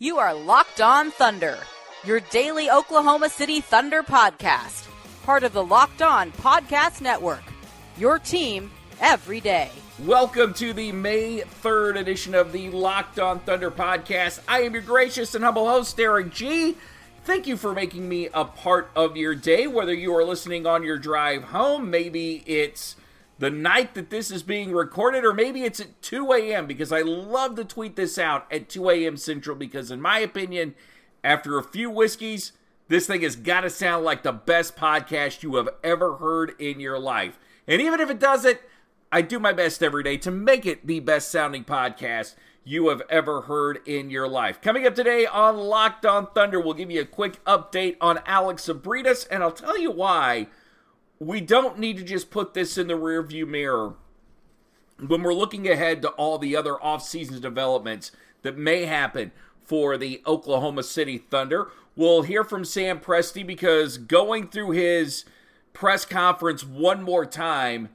You 0.00 0.18
are 0.18 0.34
Locked 0.34 0.80
On 0.80 1.12
Thunder, 1.12 1.56
your 2.02 2.18
daily 2.18 2.68
Oklahoma 2.68 3.28
City 3.28 3.60
Thunder 3.60 4.02
podcast, 4.02 4.88
part 5.22 5.44
of 5.44 5.52
the 5.52 5.62
Locked 5.62 6.02
On 6.02 6.32
Podcast 6.32 7.00
Network. 7.00 7.44
Your 7.96 8.18
team 8.18 8.72
every 9.00 9.40
day. 9.40 9.70
Welcome 10.00 10.52
to 10.54 10.72
the 10.72 10.90
May 10.90 11.42
3rd 11.62 11.96
edition 12.00 12.34
of 12.34 12.50
the 12.50 12.70
Locked 12.70 13.20
On 13.20 13.38
Thunder 13.38 13.70
podcast. 13.70 14.40
I 14.48 14.62
am 14.62 14.72
your 14.72 14.82
gracious 14.82 15.36
and 15.36 15.44
humble 15.44 15.68
host, 15.68 15.96
Derek 15.96 16.32
G. 16.32 16.76
Thank 17.22 17.46
you 17.46 17.56
for 17.56 17.72
making 17.72 18.08
me 18.08 18.28
a 18.34 18.44
part 18.44 18.90
of 18.96 19.16
your 19.16 19.36
day, 19.36 19.68
whether 19.68 19.94
you 19.94 20.12
are 20.16 20.24
listening 20.24 20.66
on 20.66 20.82
your 20.82 20.98
drive 20.98 21.44
home, 21.44 21.88
maybe 21.88 22.42
it's 22.46 22.96
the 23.38 23.50
night 23.50 23.94
that 23.94 24.10
this 24.10 24.30
is 24.30 24.42
being 24.42 24.72
recorded, 24.72 25.24
or 25.24 25.34
maybe 25.34 25.64
it's 25.64 25.80
at 25.80 26.00
2 26.02 26.32
a.m. 26.32 26.66
because 26.66 26.92
I 26.92 27.00
love 27.02 27.56
to 27.56 27.64
tweet 27.64 27.96
this 27.96 28.18
out 28.18 28.46
at 28.52 28.68
2 28.68 28.90
a.m. 28.90 29.16
Central 29.16 29.56
because, 29.56 29.90
in 29.90 30.00
my 30.00 30.20
opinion, 30.20 30.74
after 31.22 31.58
a 31.58 31.64
few 31.64 31.90
whiskeys, 31.90 32.52
this 32.88 33.06
thing 33.06 33.22
has 33.22 33.36
got 33.36 33.62
to 33.62 33.70
sound 33.70 34.04
like 34.04 34.22
the 34.22 34.32
best 34.32 34.76
podcast 34.76 35.42
you 35.42 35.56
have 35.56 35.68
ever 35.82 36.16
heard 36.16 36.54
in 36.60 36.80
your 36.80 36.98
life. 36.98 37.38
And 37.66 37.80
even 37.80 38.00
if 38.00 38.10
it 38.10 38.20
doesn't, 38.20 38.58
I 39.10 39.22
do 39.22 39.38
my 39.38 39.52
best 39.52 39.82
every 39.82 40.02
day 40.02 40.16
to 40.18 40.30
make 40.30 40.66
it 40.66 40.86
the 40.86 41.00
best 41.00 41.30
sounding 41.30 41.64
podcast 41.64 42.34
you 42.64 42.88
have 42.88 43.02
ever 43.08 43.42
heard 43.42 43.80
in 43.86 44.10
your 44.10 44.26
life. 44.28 44.60
Coming 44.60 44.86
up 44.86 44.94
today 44.94 45.26
on 45.26 45.56
Locked 45.56 46.06
On 46.06 46.26
Thunder, 46.34 46.60
we'll 46.60 46.74
give 46.74 46.90
you 46.90 47.02
a 47.02 47.06
quick 47.06 47.42
update 47.44 47.96
on 48.00 48.20
Alex 48.26 48.68
Abrines, 48.68 49.26
and 49.30 49.42
I'll 49.42 49.52
tell 49.52 49.78
you 49.78 49.90
why 49.90 50.48
we 51.18 51.40
don't 51.40 51.78
need 51.78 51.96
to 51.96 52.04
just 52.04 52.30
put 52.30 52.54
this 52.54 52.76
in 52.76 52.88
the 52.88 52.94
rearview 52.94 53.46
mirror 53.46 53.94
when 54.98 55.22
we're 55.22 55.34
looking 55.34 55.68
ahead 55.68 56.02
to 56.02 56.08
all 56.10 56.38
the 56.38 56.56
other 56.56 56.74
offseason 56.74 57.40
developments 57.40 58.12
that 58.42 58.56
may 58.56 58.84
happen 58.84 59.32
for 59.62 59.96
the 59.96 60.22
Oklahoma 60.26 60.82
City 60.82 61.18
Thunder. 61.18 61.70
We'll 61.96 62.22
hear 62.22 62.44
from 62.44 62.64
Sam 62.64 63.00
Presti 63.00 63.46
because 63.46 63.98
going 63.98 64.48
through 64.48 64.72
his 64.72 65.24
press 65.72 66.04
conference 66.04 66.64
one 66.64 67.02
more 67.02 67.26
time, 67.26 67.88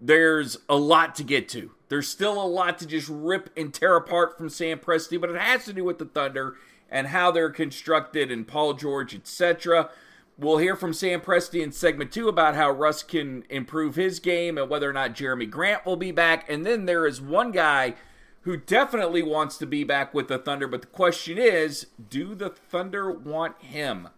there's 0.00 0.58
a 0.68 0.76
lot 0.76 1.14
to 1.16 1.24
get 1.24 1.48
to. 1.50 1.72
There's 1.88 2.08
still 2.08 2.40
a 2.40 2.46
lot 2.46 2.78
to 2.80 2.86
just 2.86 3.08
rip 3.08 3.50
and 3.56 3.72
tear 3.72 3.96
apart 3.96 4.36
from 4.36 4.48
Sam 4.48 4.78
Presti, 4.78 5.20
but 5.20 5.30
it 5.30 5.40
has 5.40 5.64
to 5.64 5.72
do 5.72 5.84
with 5.84 5.98
the 5.98 6.04
Thunder 6.04 6.56
and 6.90 7.08
how 7.08 7.30
they're 7.30 7.50
constructed 7.50 8.30
and 8.30 8.46
Paul 8.46 8.74
George, 8.74 9.14
etc. 9.14 9.90
We'll 10.38 10.58
hear 10.58 10.76
from 10.76 10.92
Sam 10.92 11.22
Presti 11.22 11.62
in 11.62 11.72
segment 11.72 12.12
two 12.12 12.28
about 12.28 12.54
how 12.54 12.70
Russ 12.70 13.02
can 13.02 13.44
improve 13.48 13.94
his 13.94 14.20
game 14.20 14.58
and 14.58 14.68
whether 14.68 14.90
or 14.90 14.92
not 14.92 15.14
Jerami 15.14 15.48
Grant 15.48 15.86
will 15.86 15.96
be 15.96 16.12
back. 16.12 16.50
And 16.50 16.66
then 16.66 16.84
there 16.84 17.06
is 17.06 17.22
one 17.22 17.52
guy 17.52 17.94
who 18.42 18.58
definitely 18.58 19.22
wants 19.22 19.56
to 19.58 19.66
be 19.66 19.82
back 19.82 20.12
with 20.12 20.28
the 20.28 20.38
Thunder, 20.38 20.68
but 20.68 20.82
the 20.82 20.86
question 20.88 21.38
is 21.38 21.86
do 22.10 22.34
the 22.34 22.50
Thunder 22.50 23.10
want 23.10 23.60
him? 23.62 24.08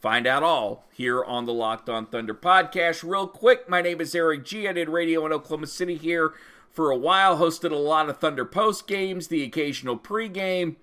Find 0.00 0.26
out 0.26 0.42
all 0.42 0.86
here 0.94 1.22
on 1.22 1.44
the 1.44 1.52
Locked 1.52 1.90
On 1.90 2.06
Thunder 2.06 2.32
podcast. 2.32 3.02
Real 3.02 3.26
quick, 3.26 3.68
my 3.68 3.82
name 3.82 4.00
is 4.00 4.14
Eric 4.14 4.44
G. 4.44 4.68
I 4.68 4.72
did 4.72 4.88
radio 4.88 5.26
in 5.26 5.32
Oklahoma 5.32 5.66
City 5.66 5.96
here 5.96 6.32
for 6.70 6.90
a 6.90 6.96
while, 6.96 7.36
hosted 7.36 7.72
a 7.72 7.76
lot 7.76 8.08
of 8.08 8.18
Thunder 8.18 8.44
post 8.44 8.86
games, 8.86 9.28
the 9.28 9.42
occasional 9.42 9.98
pregame. 9.98 10.76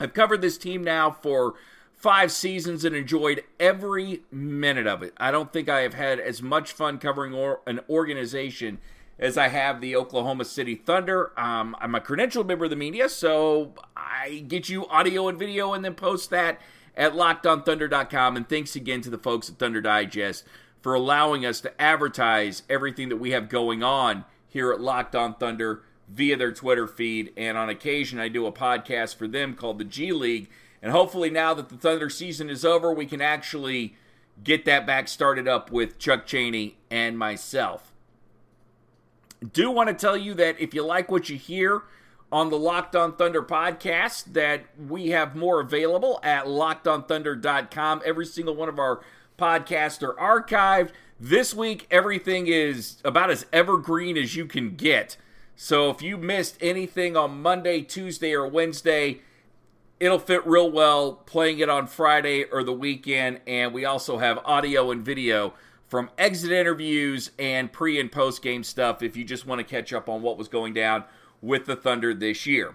I've 0.00 0.14
covered 0.14 0.40
this 0.40 0.58
team 0.58 0.82
now 0.82 1.10
for 1.12 1.54
five 2.04 2.30
seasons 2.30 2.84
and 2.84 2.94
enjoyed 2.94 3.42
every 3.58 4.20
minute 4.30 4.86
of 4.86 5.02
it. 5.02 5.14
I 5.16 5.30
don't 5.30 5.50
think 5.50 5.70
I 5.70 5.80
have 5.80 5.94
had 5.94 6.20
as 6.20 6.42
much 6.42 6.72
fun 6.72 6.98
covering 6.98 7.32
or, 7.32 7.62
an 7.66 7.80
organization 7.88 8.76
as 9.18 9.38
I 9.38 9.48
have 9.48 9.80
the 9.80 9.96
Oklahoma 9.96 10.44
City 10.44 10.74
Thunder. 10.74 11.32
Um, 11.40 11.74
I'm 11.80 11.94
a 11.94 12.00
credentialed 12.00 12.44
member 12.44 12.66
of 12.66 12.70
the 12.70 12.76
media, 12.76 13.08
so 13.08 13.72
I 13.96 14.44
get 14.46 14.68
you 14.68 14.86
audio 14.88 15.28
and 15.28 15.38
video 15.38 15.72
and 15.72 15.82
then 15.82 15.94
post 15.94 16.28
that 16.28 16.60
at 16.94 17.14
lockedonthunder.com. 17.14 18.36
And 18.36 18.46
thanks 18.46 18.76
again 18.76 19.00
to 19.00 19.08
the 19.08 19.16
folks 19.16 19.48
at 19.48 19.56
Thunder 19.56 19.80
Digest 19.80 20.44
for 20.82 20.92
allowing 20.92 21.46
us 21.46 21.62
to 21.62 21.80
advertise 21.80 22.64
everything 22.68 23.08
that 23.08 23.16
we 23.16 23.30
have 23.30 23.48
going 23.48 23.82
on 23.82 24.26
here 24.46 24.72
at 24.72 24.80
Locked 24.82 25.16
On 25.16 25.36
Thunder 25.36 25.80
via 26.06 26.36
their 26.36 26.52
Twitter 26.52 26.86
feed. 26.86 27.32
And 27.34 27.56
on 27.56 27.70
occasion, 27.70 28.18
I 28.18 28.28
do 28.28 28.44
a 28.44 28.52
podcast 28.52 29.16
for 29.16 29.26
them 29.26 29.54
called 29.54 29.78
the 29.78 29.84
G 29.84 30.12
League. 30.12 30.50
And 30.84 30.92
hopefully, 30.92 31.30
now 31.30 31.54
that 31.54 31.70
the 31.70 31.78
Thunder 31.78 32.10
season 32.10 32.50
is 32.50 32.62
over, 32.62 32.92
we 32.92 33.06
can 33.06 33.22
actually 33.22 33.96
get 34.42 34.66
that 34.66 34.86
back 34.86 35.08
started 35.08 35.48
up 35.48 35.72
with 35.72 35.98
Chuck 35.98 36.26
Cheney 36.26 36.76
and 36.90 37.18
myself. 37.18 37.90
Do 39.52 39.70
want 39.70 39.88
to 39.88 39.94
tell 39.94 40.16
you 40.16 40.34
that 40.34 40.60
if 40.60 40.74
you 40.74 40.84
like 40.84 41.10
what 41.10 41.30
you 41.30 41.38
hear, 41.38 41.84
on 42.30 42.50
the 42.50 42.58
Locked 42.58 42.96
On 42.96 43.14
Thunder 43.14 43.42
podcast 43.42 44.32
that 44.32 44.64
we 44.76 45.10
have 45.10 45.36
more 45.36 45.60
available 45.60 46.20
at 46.22 46.46
lockedonthunder.com. 46.46 48.02
Every 48.04 48.26
single 48.26 48.56
one 48.56 48.68
of 48.68 48.78
our 48.78 49.00
podcasts 49.38 50.02
are 50.02 50.14
archived. 50.14 50.90
This 51.18 51.54
week, 51.54 51.86
everything 51.90 52.46
is 52.46 52.96
about 53.04 53.30
as 53.30 53.46
evergreen 53.52 54.18
as 54.18 54.34
you 54.34 54.46
can 54.46 54.74
get. 54.74 55.16
So 55.56 55.88
if 55.88 56.02
you 56.02 56.16
missed 56.18 56.58
anything 56.60 57.16
on 57.16 57.40
Monday, 57.40 57.82
Tuesday, 57.82 58.34
or 58.34 58.46
Wednesday, 58.48 59.20
it'll 60.00 60.18
fit 60.18 60.46
real 60.46 60.70
well 60.70 61.12
playing 61.12 61.58
it 61.58 61.68
on 61.68 61.86
Friday 61.86 62.44
or 62.44 62.62
the 62.62 62.72
weekend. 62.72 63.40
And 63.46 63.72
we 63.72 63.84
also 63.84 64.18
have 64.18 64.38
audio 64.44 64.90
and 64.90 65.04
video 65.04 65.54
from 65.86 66.10
exit 66.18 66.50
interviews 66.50 67.30
and 67.38 67.72
pre 67.72 68.00
and 68.00 68.10
post 68.10 68.42
game 68.42 68.64
stuff 68.64 69.02
if 69.02 69.16
you 69.16 69.24
just 69.24 69.46
want 69.46 69.60
to 69.60 69.64
catch 69.64 69.92
up 69.92 70.08
on 70.08 70.22
what 70.22 70.36
was 70.36 70.48
going 70.48 70.74
down 70.74 71.04
with 71.40 71.66
the 71.66 71.76
Thunder 71.76 72.14
this 72.14 72.46
year. 72.46 72.74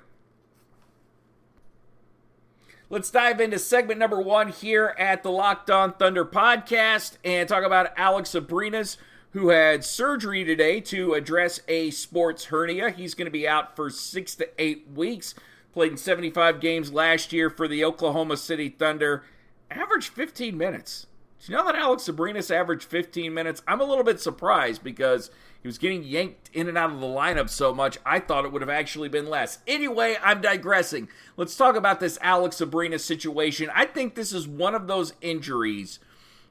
Let's 2.91 3.11
dive 3.11 3.39
into 3.39 3.59
segment 3.59 3.99
number 3.99 4.19
one 4.19 4.47
here 4.47 4.95
at 4.97 5.21
the 5.21 5.29
Locked 5.29 5.69
On 5.69 5.93
Thunder 5.93 6.25
podcast 6.25 7.17
and 7.23 7.47
talk 7.47 7.63
about 7.63 7.91
Alex 7.95 8.31
Abrines, 8.31 8.97
who 9.31 9.49
had 9.49 9.85
surgery 9.85 10.43
today 10.43 10.81
to 10.81 11.13
address 11.13 11.61
a 11.67 11.91
sports 11.91 12.45
hernia. 12.45 12.89
He's 12.89 13.13
going 13.13 13.27
to 13.27 13.31
be 13.31 13.47
out 13.47 13.75
for 13.75 13.91
six 13.91 14.33
to 14.35 14.49
eight 14.57 14.87
weeks. 14.91 15.35
Played 15.79 15.93
in 15.93 15.97
75 15.97 16.59
games 16.59 16.91
last 16.91 17.31
year 17.31 17.49
for 17.49 17.65
the 17.65 17.85
Oklahoma 17.85 18.35
City 18.35 18.67
Thunder. 18.67 19.23
Averaged 19.71 20.09
15 20.09 20.57
minutes. 20.57 21.07
Do 21.39 21.53
you 21.53 21.57
know 21.57 21.63
that 21.67 21.75
Alex 21.75 22.03
Abrines 22.09 22.53
averaged 22.53 22.83
15 22.83 23.33
minutes? 23.33 23.63
I'm 23.65 23.79
a 23.79 23.85
little 23.85 24.03
bit 24.03 24.19
surprised 24.19 24.83
because 24.83 25.31
he 25.61 25.69
was 25.69 25.77
getting 25.77 26.03
yanked 26.03 26.49
in 26.51 26.67
and 26.67 26.77
out 26.77 26.91
of 26.91 26.99
the 26.99 27.05
lineup 27.05 27.49
so 27.49 27.73
much, 27.73 27.97
I 28.05 28.19
thought 28.19 28.43
it 28.43 28.51
would 28.51 28.61
have 28.61 28.69
actually 28.69 29.07
been 29.07 29.29
less. 29.29 29.59
Anyway, 29.67 30.17
I'm 30.21 30.41
digressing. 30.41 31.07
Let's 31.37 31.55
talk 31.55 31.77
about 31.77 32.01
this 32.01 32.19
Alex 32.21 32.57
Abrines 32.57 32.99
situation. 32.99 33.71
I 33.73 33.85
think 33.85 34.15
this 34.15 34.33
is 34.33 34.49
one 34.49 34.75
of 34.75 34.87
those 34.87 35.13
injuries 35.21 35.99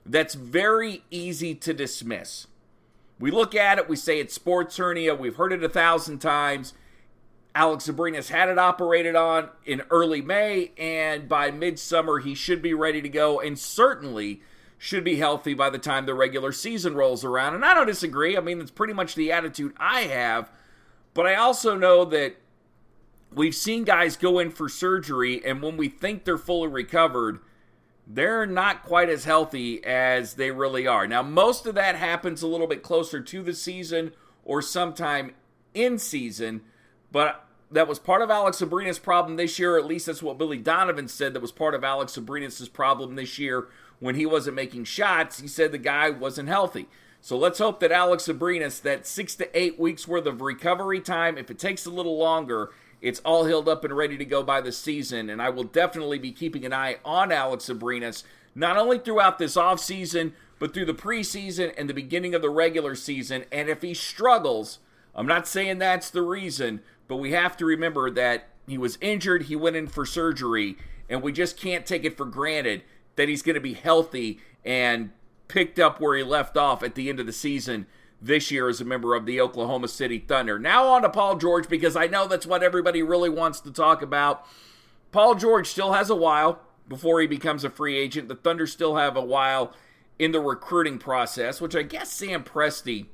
that's 0.06 0.36
very 0.36 1.02
easy 1.10 1.54
to 1.54 1.74
dismiss. 1.74 2.46
We 3.20 3.30
look 3.30 3.54
at 3.54 3.76
it, 3.76 3.90
we 3.90 3.96
say 3.96 4.20
it's 4.20 4.32
sports 4.32 4.78
hernia, 4.78 5.14
we've 5.14 5.36
heard 5.36 5.52
it 5.52 5.62
a 5.62 5.68
thousand 5.68 6.20
times. 6.20 6.72
Alex 7.54 7.88
Abrines 7.88 8.28
had 8.28 8.48
it 8.48 8.58
operated 8.58 9.16
on 9.16 9.48
in 9.64 9.82
early 9.90 10.22
May, 10.22 10.72
and 10.78 11.28
by 11.28 11.50
midsummer, 11.50 12.18
he 12.18 12.34
should 12.34 12.62
be 12.62 12.74
ready 12.74 13.02
to 13.02 13.08
go, 13.08 13.40
and 13.40 13.58
certainly 13.58 14.42
should 14.78 15.02
be 15.02 15.16
healthy 15.16 15.54
by 15.54 15.68
the 15.68 15.78
time 15.78 16.06
the 16.06 16.14
regular 16.14 16.52
season 16.52 16.94
rolls 16.94 17.24
around. 17.24 17.54
And 17.54 17.64
I 17.64 17.74
don't 17.74 17.86
disagree. 17.86 18.36
I 18.36 18.40
mean, 18.40 18.60
it's 18.60 18.70
pretty 18.70 18.92
much 18.92 19.16
the 19.16 19.32
attitude 19.32 19.74
I 19.76 20.02
have. 20.02 20.50
But 21.14 21.26
I 21.26 21.34
also 21.34 21.76
know 21.76 22.04
that 22.04 22.36
we've 23.32 23.54
seen 23.54 23.82
guys 23.82 24.16
go 24.16 24.38
in 24.38 24.50
for 24.50 24.68
surgery, 24.68 25.44
and 25.44 25.60
when 25.60 25.76
we 25.76 25.88
think 25.88 26.24
they're 26.24 26.38
fully 26.38 26.68
recovered, 26.68 27.40
they're 28.06 28.46
not 28.46 28.84
quite 28.84 29.08
as 29.08 29.24
healthy 29.24 29.84
as 29.84 30.34
they 30.34 30.50
really 30.50 30.86
are. 30.86 31.06
Now, 31.06 31.22
most 31.22 31.66
of 31.66 31.74
that 31.74 31.96
happens 31.96 32.42
a 32.42 32.46
little 32.46 32.68
bit 32.68 32.82
closer 32.82 33.20
to 33.20 33.42
the 33.42 33.54
season 33.54 34.12
or 34.44 34.62
sometime 34.62 35.34
in 35.74 35.98
season, 35.98 36.62
but 37.12 37.44
that 37.70 37.88
was 37.88 37.98
part 37.98 38.22
of 38.22 38.30
Alex 38.30 38.58
Abrines' 38.58 39.02
problem 39.02 39.36
this 39.36 39.58
year. 39.58 39.76
At 39.76 39.86
least 39.86 40.06
that's 40.06 40.22
what 40.22 40.38
Billy 40.38 40.58
Donovan 40.58 41.08
said. 41.08 41.34
That 41.34 41.42
was 41.42 41.52
part 41.52 41.74
of 41.74 41.84
Alex 41.84 42.16
Abrines' 42.16 42.72
problem 42.72 43.14
this 43.14 43.38
year 43.38 43.68
when 44.00 44.14
he 44.14 44.26
wasn't 44.26 44.56
making 44.56 44.84
shots. 44.84 45.40
He 45.40 45.48
said 45.48 45.72
the 45.72 45.78
guy 45.78 46.10
wasn't 46.10 46.48
healthy. 46.48 46.88
So 47.20 47.36
let's 47.36 47.58
hope 47.58 47.80
that 47.80 47.92
Alex 47.92 48.28
Abrines, 48.28 48.80
that 48.82 49.06
six 49.06 49.34
to 49.36 49.58
eight 49.58 49.78
weeks 49.78 50.06
worth 50.06 50.26
of 50.26 50.40
recovery 50.40 51.00
time, 51.00 51.36
if 51.36 51.50
it 51.50 51.58
takes 51.58 51.84
a 51.84 51.90
little 51.90 52.16
longer, 52.16 52.70
it's 53.00 53.20
all 53.20 53.44
healed 53.44 53.68
up 53.68 53.84
and 53.84 53.96
ready 53.96 54.16
to 54.16 54.24
go 54.24 54.42
by 54.42 54.60
the 54.60 54.72
season. 54.72 55.28
And 55.28 55.42
I 55.42 55.50
will 55.50 55.64
definitely 55.64 56.18
be 56.18 56.32
keeping 56.32 56.64
an 56.64 56.72
eye 56.72 56.98
on 57.04 57.32
Alex 57.32 57.68
Abrines, 57.68 58.22
not 58.54 58.76
only 58.76 58.98
throughout 58.98 59.38
this 59.38 59.56
offseason, 59.56 60.32
but 60.58 60.72
through 60.72 60.86
the 60.86 60.94
preseason 60.94 61.72
and 61.76 61.88
the 61.88 61.94
beginning 61.94 62.34
of 62.34 62.42
the 62.42 62.50
regular 62.50 62.94
season. 62.94 63.44
And 63.52 63.68
if 63.68 63.82
he 63.82 63.94
struggles, 63.94 64.78
I'm 65.14 65.26
not 65.26 65.48
saying 65.48 65.78
that's 65.78 66.10
the 66.10 66.22
reason, 66.22 66.80
but 67.08 67.16
we 67.16 67.32
have 67.32 67.56
to 67.56 67.66
remember 67.66 68.10
that 68.10 68.48
he 68.66 68.78
was 68.78 68.98
injured, 69.00 69.44
he 69.44 69.56
went 69.56 69.76
in 69.76 69.86
for 69.86 70.04
surgery, 70.04 70.76
and 71.08 71.22
we 71.22 71.32
just 71.32 71.56
can't 71.56 71.86
take 71.86 72.04
it 72.04 72.16
for 72.16 72.26
granted 72.26 72.82
that 73.16 73.28
he's 73.28 73.42
going 73.42 73.54
to 73.54 73.60
be 73.60 73.74
healthy 73.74 74.38
and 74.64 75.10
picked 75.48 75.78
up 75.78 76.00
where 76.00 76.16
he 76.16 76.22
left 76.22 76.56
off 76.56 76.82
at 76.82 76.94
the 76.94 77.08
end 77.08 77.18
of 77.18 77.26
the 77.26 77.32
season 77.32 77.86
this 78.20 78.50
year 78.50 78.68
as 78.68 78.80
a 78.80 78.84
member 78.84 79.14
of 79.14 79.26
the 79.26 79.40
Oklahoma 79.40 79.88
City 79.88 80.18
Thunder. 80.18 80.58
Now 80.58 80.88
on 80.88 81.02
to 81.02 81.08
Paul 81.08 81.36
George 81.36 81.68
because 81.68 81.96
I 81.96 82.06
know 82.06 82.26
that's 82.26 82.46
what 82.46 82.62
everybody 82.62 83.02
really 83.02 83.30
wants 83.30 83.60
to 83.60 83.72
talk 83.72 84.02
about. 84.02 84.46
Paul 85.10 85.34
George 85.34 85.68
still 85.68 85.92
has 85.94 86.10
a 86.10 86.14
while 86.14 86.60
before 86.88 87.20
he 87.20 87.26
becomes 87.26 87.64
a 87.64 87.70
free 87.70 87.96
agent. 87.96 88.28
The 88.28 88.34
Thunder 88.34 88.66
still 88.66 88.96
have 88.96 89.16
a 89.16 89.24
while 89.24 89.72
in 90.18 90.32
the 90.32 90.40
recruiting 90.40 90.98
process, 90.98 91.60
which 91.60 91.76
I 91.76 91.82
guess 91.82 92.12
Sam 92.12 92.44
Presti 92.44 93.06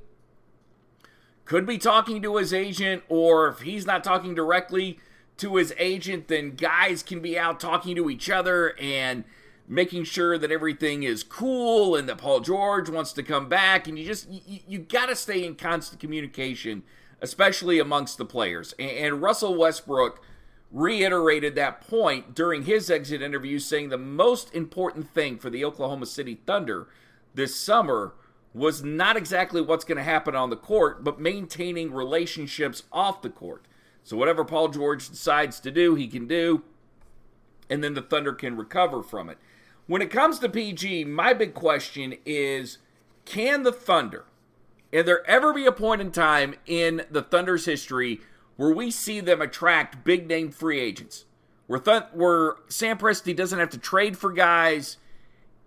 could 1.45 1.65
be 1.65 1.77
talking 1.77 2.21
to 2.21 2.37
his 2.37 2.53
agent, 2.53 3.03
or 3.07 3.47
if 3.47 3.61
he's 3.61 3.85
not 3.85 4.03
talking 4.03 4.35
directly 4.35 4.99
to 5.37 5.55
his 5.57 5.73
agent, 5.77 6.27
then 6.27 6.51
guys 6.51 7.03
can 7.03 7.19
be 7.19 7.37
out 7.37 7.59
talking 7.59 7.95
to 7.95 8.09
each 8.09 8.29
other 8.29 8.75
and 8.79 9.23
making 9.67 10.03
sure 10.03 10.37
that 10.37 10.51
everything 10.51 11.03
is 11.03 11.23
cool 11.23 11.95
and 11.95 12.07
that 12.07 12.17
Paul 12.17 12.39
George 12.39 12.89
wants 12.89 13.13
to 13.13 13.23
come 13.23 13.49
back. 13.49 13.87
And 13.87 13.97
you 13.97 14.05
just, 14.05 14.29
you, 14.29 14.59
you 14.67 14.79
got 14.79 15.07
to 15.07 15.15
stay 15.15 15.45
in 15.45 15.55
constant 15.55 15.99
communication, 15.99 16.83
especially 17.21 17.79
amongst 17.79 18.17
the 18.17 18.25
players. 18.25 18.73
And, 18.79 18.91
and 18.91 19.21
Russell 19.21 19.55
Westbrook 19.55 20.21
reiterated 20.71 21.55
that 21.55 21.81
point 21.87 22.35
during 22.35 22.63
his 22.63 22.89
exit 22.89 23.21
interview, 23.21 23.59
saying 23.59 23.89
the 23.89 23.97
most 23.97 24.53
important 24.53 25.09
thing 25.13 25.37
for 25.37 25.49
the 25.49 25.65
Oklahoma 25.65 26.05
City 26.05 26.39
Thunder 26.45 26.87
this 27.33 27.55
summer 27.55 28.13
was 28.55 28.83
not 28.83 29.17
exactly 29.17 29.59
what's 29.59 29.83
going 29.83 29.97
to 29.97 30.03
happen 30.03 30.33
on 30.33 30.49
the 30.49 30.55
court, 30.55 31.03
but 31.03 31.19
maintaining 31.19 31.93
relationships 31.93 32.83
off 32.89 33.21
the 33.21 33.29
court. 33.29 33.65
So, 34.03 34.15
whatever 34.15 34.45
Paul 34.45 34.69
George 34.69 35.09
decides 35.09 35.59
to 35.59 35.71
do, 35.71 35.95
he 35.95 36.07
can 36.07 36.25
do, 36.25 36.63
and 37.69 37.83
then 37.83 37.95
the 37.95 38.01
Thunder 38.01 38.31
can 38.31 38.55
recover 38.55 39.03
from 39.03 39.29
it. 39.29 39.37
When 39.87 40.01
it 40.01 40.09
comes 40.09 40.39
to 40.39 40.49
PG, 40.49 41.03
my 41.03 41.33
big 41.33 41.53
question 41.53 42.15
is 42.25 42.77
can 43.25 43.63
the 43.63 43.73
Thunder, 43.73 44.23
and 44.93 45.05
there 45.05 45.29
ever 45.29 45.53
be 45.53 45.65
a 45.65 45.71
point 45.73 45.99
in 45.99 46.11
time 46.11 46.55
in 46.65 47.05
the 47.11 47.23
Thunder's 47.23 47.65
history 47.65 48.21
where 48.55 48.71
we 48.71 48.89
see 48.89 49.19
them 49.19 49.41
attract 49.41 50.05
big 50.05 50.29
name 50.29 50.49
free 50.49 50.79
agents? 50.79 51.25
Where, 51.67 51.79
Th- 51.79 52.03
where 52.13 52.55
Sam 52.69 52.97
Presti 52.97 53.35
doesn't 53.35 53.59
have 53.59 53.71
to 53.71 53.77
trade 53.77 54.17
for 54.17 54.31
guys 54.31 54.97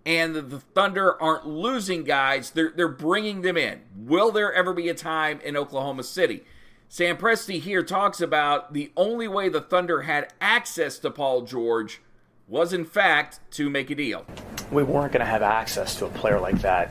and 0.09 0.33
the, 0.33 0.59
Thunder 0.59 1.21
aren't 1.21 1.45
losing 1.45 2.03
guys, 2.03 2.49
they're, 2.49 2.71
they're 2.75 2.87
bringing 2.87 3.43
them 3.43 3.55
in. 3.55 3.79
Will 3.95 4.31
there 4.31 4.51
ever 4.51 4.73
be 4.73 4.89
a 4.89 4.95
time 4.95 5.39
in 5.41 5.55
Oklahoma 5.55 6.01
City? 6.01 6.43
Sam 6.87 7.15
Presti 7.15 7.61
here 7.61 7.83
talks 7.83 8.19
about 8.19 8.73
the 8.73 8.91
only 8.97 9.27
way 9.27 9.49
the 9.49 9.61
Thunder 9.61 10.01
had 10.01 10.33
access 10.41 10.97
to 10.99 11.11
Paul 11.11 11.43
George 11.43 12.01
was 12.47 12.73
in 12.73 12.85
fact 12.85 13.39
to 13.51 13.69
make 13.69 13.91
a 13.91 13.95
deal. 13.95 14.25
We 14.71 14.81
weren't 14.81 15.13
going 15.13 15.23
to 15.23 15.31
have 15.31 15.43
access 15.43 15.95
to 15.97 16.07
a 16.07 16.09
player 16.09 16.39
like 16.39 16.59
that 16.63 16.89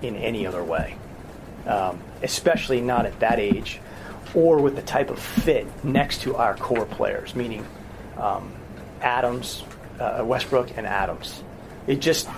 in 0.00 0.16
any 0.16 0.46
other 0.46 0.64
way, 0.64 0.96
um, 1.66 2.00
especially 2.22 2.80
not 2.80 3.04
at 3.04 3.20
that 3.20 3.38
age 3.38 3.78
or 4.34 4.58
with 4.58 4.74
the 4.74 4.82
type 4.82 5.10
of 5.10 5.18
fit 5.18 5.66
next 5.84 6.22
to 6.22 6.34
our 6.36 6.56
core 6.56 6.86
players, 6.86 7.36
meaning 7.36 7.66
um, 8.16 8.54
Adams, 9.02 9.64
uh, 10.00 10.24
Westbrook, 10.24 10.78
and 10.78 10.86
Adams. 10.86 11.43
It 11.86 12.00
just, 12.00 12.28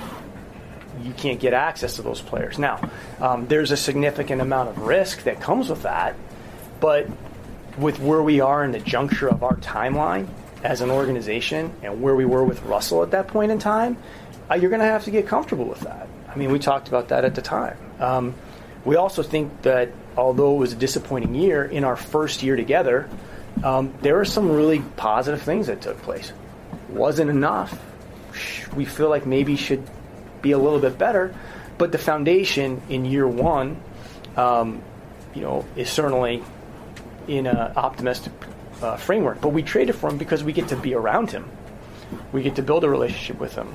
you 1.02 1.12
can't 1.12 1.40
get 1.40 1.52
access 1.52 1.96
to 1.96 2.02
those 2.02 2.20
players. 2.20 2.58
Now, 2.58 2.80
um, 3.20 3.46
there's 3.46 3.70
a 3.70 3.76
significant 3.76 4.40
amount 4.40 4.70
of 4.70 4.78
risk 4.78 5.24
that 5.24 5.40
comes 5.40 5.68
with 5.68 5.82
that, 5.82 6.16
but 6.80 7.06
with 7.78 8.00
where 8.00 8.22
we 8.22 8.40
are 8.40 8.64
in 8.64 8.72
the 8.72 8.80
juncture 8.80 9.28
of 9.28 9.42
our 9.42 9.56
timeline, 9.56 10.28
as 10.66 10.80
an 10.80 10.90
organization 10.90 11.72
and 11.82 12.02
where 12.02 12.14
we 12.14 12.24
were 12.24 12.44
with 12.44 12.62
Russell 12.62 13.02
at 13.02 13.12
that 13.12 13.28
point 13.28 13.52
in 13.52 13.58
time, 13.58 13.96
uh, 14.50 14.54
you're 14.54 14.70
going 14.70 14.80
to 14.80 14.86
have 14.86 15.04
to 15.04 15.10
get 15.10 15.26
comfortable 15.26 15.64
with 15.64 15.80
that. 15.80 16.08
I 16.28 16.36
mean, 16.36 16.50
we 16.50 16.58
talked 16.58 16.88
about 16.88 17.08
that 17.08 17.24
at 17.24 17.34
the 17.34 17.42
time. 17.42 17.76
Um, 18.00 18.34
we 18.84 18.96
also 18.96 19.22
think 19.22 19.62
that 19.62 19.90
although 20.16 20.54
it 20.56 20.58
was 20.58 20.72
a 20.72 20.76
disappointing 20.76 21.34
year, 21.34 21.64
in 21.64 21.84
our 21.84 21.96
first 21.96 22.42
year 22.42 22.56
together, 22.56 23.08
um, 23.64 23.94
there 24.02 24.14
were 24.14 24.24
some 24.24 24.50
really 24.50 24.80
positive 24.96 25.42
things 25.42 25.68
that 25.68 25.80
took 25.80 26.00
place. 26.02 26.32
Wasn't 26.88 27.30
enough. 27.30 27.78
We 28.74 28.84
feel 28.84 29.08
like 29.08 29.26
maybe 29.26 29.56
should 29.56 29.82
be 30.42 30.52
a 30.52 30.58
little 30.58 30.78
bit 30.78 30.98
better, 30.98 31.34
but 31.78 31.92
the 31.92 31.98
foundation 31.98 32.82
in 32.88 33.04
year 33.04 33.26
one, 33.26 33.80
um, 34.36 34.82
you 35.34 35.42
know, 35.42 35.64
is 35.76 35.90
certainly 35.90 36.42
in 37.28 37.46
an 37.46 37.56
optimistic 37.76 38.32
uh, 38.82 38.96
framework. 38.96 39.40
But 39.40 39.48
we 39.50 39.62
traded 39.62 39.96
for 39.96 40.10
him 40.10 40.18
because 40.18 40.44
we 40.44 40.52
get 40.52 40.68
to 40.68 40.76
be 40.76 40.94
around 40.94 41.30
him. 41.30 41.48
We 42.32 42.42
get 42.42 42.56
to 42.56 42.62
build 42.62 42.84
a 42.84 42.88
relationship 42.88 43.40
with 43.40 43.54
him. 43.54 43.74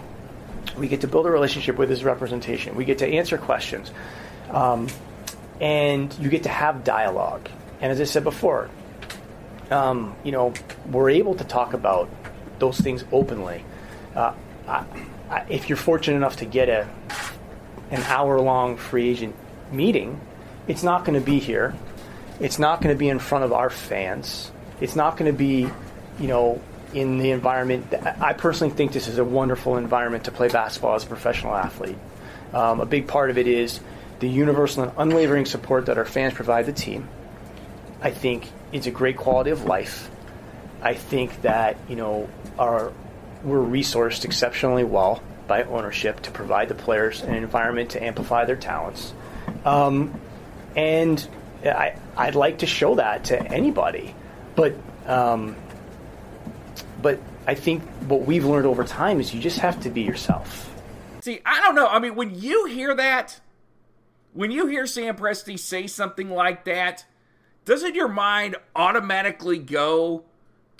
We 0.77 0.87
get 0.87 1.01
to 1.01 1.07
build 1.07 1.25
a 1.25 1.31
relationship 1.31 1.77
with 1.77 1.89
his 1.89 2.03
representation. 2.03 2.75
We 2.75 2.85
get 2.85 2.99
to 2.99 3.07
answer 3.07 3.37
questions. 3.37 3.91
Um, 4.49 4.87
and 5.59 6.17
you 6.19 6.29
get 6.29 6.43
to 6.43 6.49
have 6.49 6.83
dialogue. 6.83 7.47
And 7.81 7.91
as 7.91 7.99
I 7.99 8.05
said 8.05 8.23
before, 8.23 8.69
um, 9.69 10.15
you 10.23 10.31
know, 10.31 10.53
we're 10.89 11.09
able 11.09 11.35
to 11.35 11.43
talk 11.43 11.73
about 11.73 12.09
those 12.59 12.79
things 12.79 13.03
openly. 13.11 13.63
Uh, 14.15 14.33
I, 14.67 15.45
if 15.49 15.69
you're 15.69 15.77
fortunate 15.77 16.17
enough 16.17 16.37
to 16.37 16.45
get 16.45 16.69
a 16.69 16.87
an 17.89 18.01
hour 18.03 18.39
long 18.39 18.77
free 18.77 19.09
agent 19.09 19.35
meeting, 19.71 20.19
it's 20.67 20.83
not 20.83 21.03
going 21.05 21.19
to 21.19 21.25
be 21.25 21.39
here. 21.39 21.75
It's 22.39 22.57
not 22.57 22.81
going 22.81 22.95
to 22.95 22.97
be 22.97 23.09
in 23.09 23.19
front 23.19 23.43
of 23.43 23.53
our 23.53 23.69
fans. 23.69 24.51
It's 24.79 24.95
not 24.95 25.17
going 25.17 25.31
to 25.31 25.37
be, 25.37 25.69
you 26.19 26.27
know, 26.27 26.61
in 26.93 27.17
the 27.17 27.31
environment. 27.31 27.93
I 27.93 28.33
personally 28.33 28.73
think 28.73 28.93
this 28.93 29.07
is 29.07 29.17
a 29.17 29.23
wonderful 29.23 29.77
environment 29.77 30.25
to 30.25 30.31
play 30.31 30.47
basketball 30.47 30.95
as 30.95 31.03
a 31.03 31.07
professional 31.07 31.55
athlete. 31.55 31.97
Um, 32.53 32.81
a 32.81 32.85
big 32.85 33.07
part 33.07 33.29
of 33.29 33.37
it 33.37 33.47
is 33.47 33.79
the 34.19 34.29
universal 34.29 34.83
and 34.83 34.91
unwavering 34.97 35.45
support 35.45 35.87
that 35.87 35.97
our 35.97 36.05
fans 36.05 36.33
provide 36.33 36.65
the 36.65 36.73
team. 36.73 37.07
I 38.01 38.11
think 38.11 38.47
it's 38.71 38.87
a 38.87 38.91
great 38.91 39.17
quality 39.17 39.51
of 39.51 39.65
life. 39.65 40.09
I 40.81 40.95
think 40.95 41.43
that 41.43 41.77
you 41.87 41.95
know 41.95 42.29
our 42.57 42.91
we're 43.43 43.59
resourced 43.59 44.25
exceptionally 44.25 44.83
well 44.83 45.21
by 45.47 45.63
ownership 45.63 46.21
to 46.21 46.31
provide 46.31 46.69
the 46.69 46.75
players 46.75 47.21
an 47.21 47.33
environment 47.33 47.91
to 47.91 48.03
amplify 48.03 48.45
their 48.45 48.55
talents. 48.55 49.13
Um, 49.65 50.19
and 50.75 51.27
I, 51.63 51.95
I'd 52.15 52.35
like 52.35 52.59
to 52.59 52.65
show 52.65 52.95
that 52.95 53.25
to 53.25 53.41
anybody. 53.41 54.15
But 54.55 54.75
um, 55.07 55.55
but 57.01 57.19
I 57.47 57.55
think 57.55 57.83
what 58.07 58.21
we've 58.21 58.45
learned 58.45 58.67
over 58.67 58.83
time 58.83 59.19
is 59.19 59.33
you 59.33 59.41
just 59.41 59.59
have 59.59 59.81
to 59.81 59.89
be 59.89 60.01
yourself. 60.01 60.69
See, 61.21 61.41
I 61.45 61.61
don't 61.61 61.75
know. 61.75 61.87
I 61.87 61.99
mean, 61.99 62.15
when 62.15 62.35
you 62.39 62.65
hear 62.65 62.95
that, 62.95 63.39
when 64.33 64.51
you 64.51 64.67
hear 64.67 64.85
Sam 64.85 65.15
Presti 65.15 65.57
say 65.57 65.87
something 65.87 66.29
like 66.29 66.65
that, 66.65 67.05
doesn't 67.65 67.95
your 67.95 68.07
mind 68.07 68.55
automatically 68.75 69.57
go 69.59 70.25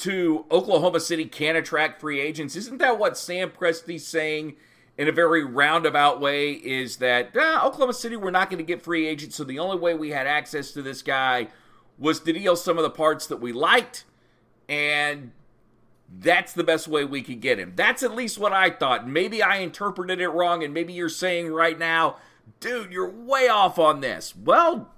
to 0.01 0.46
Oklahoma 0.50 1.00
City 1.00 1.25
can 1.25 1.55
attract 1.55 2.01
free 2.01 2.20
agents? 2.20 2.55
Isn't 2.55 2.79
that 2.79 2.98
what 2.98 3.17
Sam 3.17 3.51
Presti's 3.51 4.05
saying 4.05 4.55
in 4.98 5.08
a 5.08 5.12
very 5.12 5.43
roundabout 5.43 6.20
way? 6.20 6.53
Is 6.53 6.98
that 6.98 7.31
ah, 7.38 7.67
Oklahoma 7.67 7.93
City, 7.93 8.15
we're 8.15 8.31
not 8.31 8.50
going 8.50 8.58
to 8.58 8.63
get 8.63 8.81
free 8.81 9.05
agents, 9.05 9.36
so 9.36 9.43
the 9.43 9.60
only 9.60 9.77
way 9.77 9.93
we 9.93 10.10
had 10.10 10.25
access 10.25 10.72
to 10.72 10.81
this 10.81 11.03
guy 11.03 11.50
was 12.00 12.20
to 12.22 12.34
deal 12.34 12.55
some 12.55 12.77
of 12.77 12.84
the 12.84 12.89
parts 12.89 13.27
that 13.27 13.38
we 13.38 13.53
liked, 13.53 14.05
and 14.67 15.31
that's 16.20 16.53
the 16.53 16.63
best 16.63 16.88
way 16.88 17.05
we 17.05 17.22
could 17.22 17.39
get 17.39 17.60
him. 17.60 17.74
That's 17.75 18.01
at 18.01 18.15
least 18.15 18.39
what 18.39 18.53
I 18.53 18.72
thought. 18.72 19.08
Maybe 19.08 19.43
I 19.43 19.58
interpreted 19.58 20.20
it 20.20 20.29
wrong, 20.29 20.63
and 20.63 20.74
maybe 20.74 20.93
you're 20.93 21.10
saying 21.10 21.51
right 21.51 21.77
now, 21.77 22.15
dude, 22.60 22.91
you're 22.91 23.10
way 23.10 23.48
off 23.48 23.77
on 23.77 24.01
this. 24.01 24.36
Well, 24.36 24.89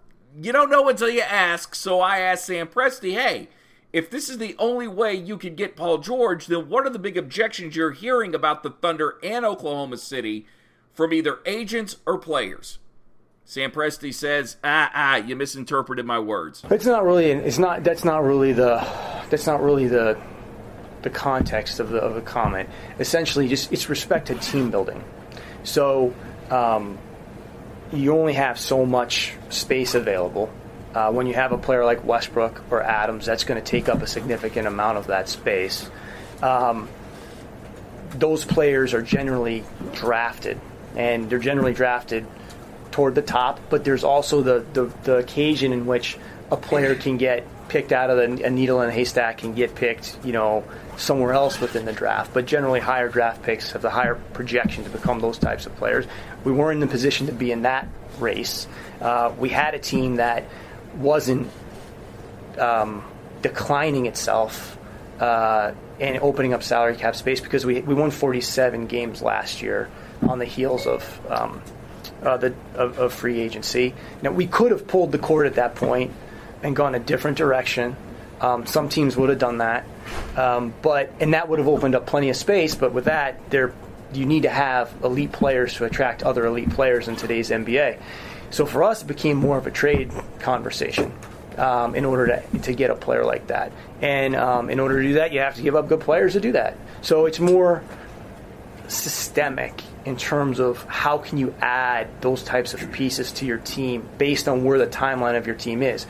you 0.41 0.53
don't 0.53 0.69
know 0.69 0.87
until 0.87 1.09
you 1.09 1.21
ask, 1.21 1.75
so 1.75 1.99
I 1.99 2.19
asked 2.19 2.45
Sam 2.45 2.67
Presti, 2.67 3.13
hey, 3.15 3.49
if 3.93 4.09
this 4.09 4.27
is 4.27 4.39
the 4.39 4.55
only 4.57 4.87
way 4.87 5.13
you 5.13 5.37
can 5.37 5.53
get 5.53 5.75
Paul 5.75 5.99
George, 5.99 6.47
then 6.47 6.67
what 6.67 6.85
are 6.85 6.89
the 6.89 6.99
big 6.99 7.15
objections 7.15 7.75
you're 7.75 7.91
hearing 7.91 8.33
about 8.33 8.63
the 8.63 8.71
Thunder 8.71 9.19
and 9.23 9.45
Oklahoma 9.45 9.97
City 9.97 10.47
from 10.91 11.13
either 11.13 11.39
agents 11.45 11.97
or 12.07 12.17
players? 12.17 12.79
Sam 13.45 13.71
Presti 13.71 14.13
says, 14.13 14.57
"Ah, 14.63 14.89
ah, 14.93 15.15
you 15.17 15.35
misinterpreted 15.35 16.05
my 16.05 16.17
words." 16.17 16.63
It's 16.71 16.85
not 16.85 17.03
really. 17.03 17.31
It's 17.31 17.59
not. 17.59 17.83
That's 17.83 18.03
not 18.03 18.23
really 18.23 18.53
the. 18.53 18.85
That's 19.29 19.45
not 19.45 19.61
really 19.61 19.87
the. 19.87 20.19
The 21.01 21.09
context 21.09 21.81
of 21.81 21.89
the 21.89 21.99
of 21.99 22.15
the 22.15 22.21
comment. 22.21 22.69
Essentially, 22.97 23.49
just 23.49 23.73
it's 23.73 23.89
respect 23.89 24.27
to 24.27 24.35
team 24.35 24.71
building. 24.71 25.03
So, 25.63 26.13
um, 26.49 26.97
you 27.91 28.13
only 28.17 28.33
have 28.33 28.57
so 28.57 28.85
much 28.85 29.33
space 29.49 29.95
available. 29.95 30.49
Uh, 30.93 31.11
when 31.11 31.25
you 31.25 31.33
have 31.33 31.51
a 31.51 31.57
player 31.57 31.83
like 31.83 32.05
Westbrook 32.05 32.63
or 32.69 32.81
Adams, 32.81 33.25
that's 33.25 33.43
going 33.43 33.61
to 33.61 33.65
take 33.65 33.89
up 33.89 34.01
a 34.01 34.07
significant 34.07 34.67
amount 34.67 34.97
of 34.97 35.07
that 35.07 35.27
space. 35.27 35.89
Um, 36.41 36.87
those 38.11 38.45
players 38.45 38.93
are 38.93 39.01
generally 39.01 39.63
drafted, 39.93 40.59
and 40.95 41.29
they're 41.29 41.39
generally 41.39 41.73
drafted 41.73 42.27
toward 42.91 43.15
the 43.15 43.23
top, 43.23 43.59
but 43.69 43.83
there's 43.83 44.03
also 44.03 44.41
the, 44.41 44.65
the, 44.73 44.85
the 45.03 45.17
occasion 45.17 45.73
in 45.73 45.87
which 45.87 46.17
a 46.51 46.57
player 46.57 46.93
can 46.93 47.17
get 47.17 47.43
picked 47.67 47.91
out 47.91 48.11
of 48.11 48.17
the, 48.17 48.45
a 48.45 48.49
needle 48.51 48.81
in 48.81 48.89
a 48.89 48.91
haystack 48.91 49.41
and 49.43 49.55
get 49.55 49.73
picked, 49.73 50.15
you 50.23 50.31
know, 50.31 50.63
somewhere 50.95 51.33
else 51.33 51.59
within 51.59 51.85
the 51.85 51.93
draft. 51.93 52.31
But 52.35 52.45
generally, 52.45 52.79
higher 52.79 53.09
draft 53.09 53.41
picks 53.41 53.71
have 53.71 53.81
the 53.81 53.89
higher 53.89 54.13
projection 54.33 54.83
to 54.83 54.91
become 54.91 55.19
those 55.19 55.39
types 55.39 55.65
of 55.65 55.75
players. 55.77 56.05
We 56.43 56.51
weren't 56.51 56.75
in 56.75 56.87
the 56.87 56.91
position 56.91 57.25
to 57.27 57.33
be 57.33 57.51
in 57.51 57.63
that 57.63 57.87
race. 58.19 58.67
Uh, 59.01 59.33
we 59.39 59.49
had 59.49 59.73
a 59.73 59.79
team 59.79 60.17
that 60.17 60.43
wasn't 60.95 61.49
um, 62.57 63.03
declining 63.41 64.05
itself 64.05 64.77
uh, 65.19 65.73
and 65.99 66.17
opening 66.19 66.53
up 66.53 66.63
salary 66.63 66.95
cap 66.95 67.15
space 67.15 67.39
because 67.39 67.65
we, 67.65 67.81
we 67.81 67.93
won 67.93 68.11
47 68.11 68.87
games 68.87 69.21
last 69.21 69.61
year 69.61 69.89
on 70.27 70.39
the 70.39 70.45
heels 70.45 70.87
of 70.87 71.21
um, 71.29 71.61
uh, 72.23 72.37
the 72.37 72.53
of, 72.75 72.97
of, 72.97 73.13
free 73.13 73.39
agency. 73.39 73.93
Now 74.21 74.31
we 74.31 74.47
could 74.47 74.71
have 74.71 74.87
pulled 74.87 75.11
the 75.11 75.17
cord 75.17 75.45
at 75.45 75.55
that 75.55 75.75
point 75.75 76.11
and 76.61 76.75
gone 76.75 76.95
a 76.95 76.99
different 76.99 77.37
direction. 77.37 77.95
Um, 78.41 78.65
some 78.65 78.89
teams 78.89 79.15
would 79.15 79.29
have 79.29 79.39
done 79.39 79.59
that, 79.59 79.85
um, 80.35 80.73
but 80.81 81.11
and 81.19 81.33
that 81.33 81.47
would 81.47 81.59
have 81.59 81.67
opened 81.67 81.95
up 81.95 82.05
plenty 82.05 82.29
of 82.29 82.35
space. 82.35 82.75
But 82.75 82.93
with 82.93 83.05
that, 83.05 83.49
there 83.49 83.73
you 84.13 84.25
need 84.25 84.43
to 84.43 84.49
have 84.49 84.93
elite 85.03 85.31
players 85.31 85.75
to 85.75 85.85
attract 85.85 86.23
other 86.23 86.45
elite 86.45 86.69
players 86.71 87.07
in 87.07 87.15
today's 87.15 87.49
NBA. 87.49 87.99
So 88.53 88.67
for 88.67 88.83
us, 88.83 89.01
it 89.01 89.07
became 89.07 89.37
more 89.37 89.57
of 89.57 89.65
a 89.65 89.71
trade 89.71 90.11
conversation. 90.39 91.11
Um, 91.57 91.93
in 91.93 92.03
order 92.03 92.25
to, 92.25 92.59
to 92.61 92.73
get 92.73 92.89
a 92.89 92.95
player 92.95 93.23
like 93.23 93.45
that. 93.47 93.71
And 94.01 94.35
um, 94.35 94.71
in 94.71 94.79
order 94.79 94.99
to 94.99 95.07
do 95.07 95.13
that, 95.15 95.31
you 95.33 95.39
have 95.41 95.53
to 95.57 95.61
give 95.61 95.75
up 95.75 95.87
good 95.87 95.99
players 95.99 96.33
to 96.33 96.39
do 96.39 96.53
that. 96.53 96.75
So 97.03 97.27
it's 97.27 97.39
more 97.39 97.83
systemic 98.87 99.83
in 100.03 100.17
terms 100.17 100.59
of 100.59 100.83
how 100.85 101.19
can 101.19 101.37
you 101.37 101.53
add 101.61 102.07
those 102.21 102.41
types 102.41 102.73
of 102.73 102.91
pieces 102.91 103.31
to 103.33 103.45
your 103.45 103.59
team 103.59 104.07
based 104.17 104.47
on 104.47 104.63
where 104.63 104.79
the 104.79 104.87
timeline 104.87 105.37
of 105.37 105.45
your 105.45 105.55
team 105.55 105.83
is. 105.83 106.07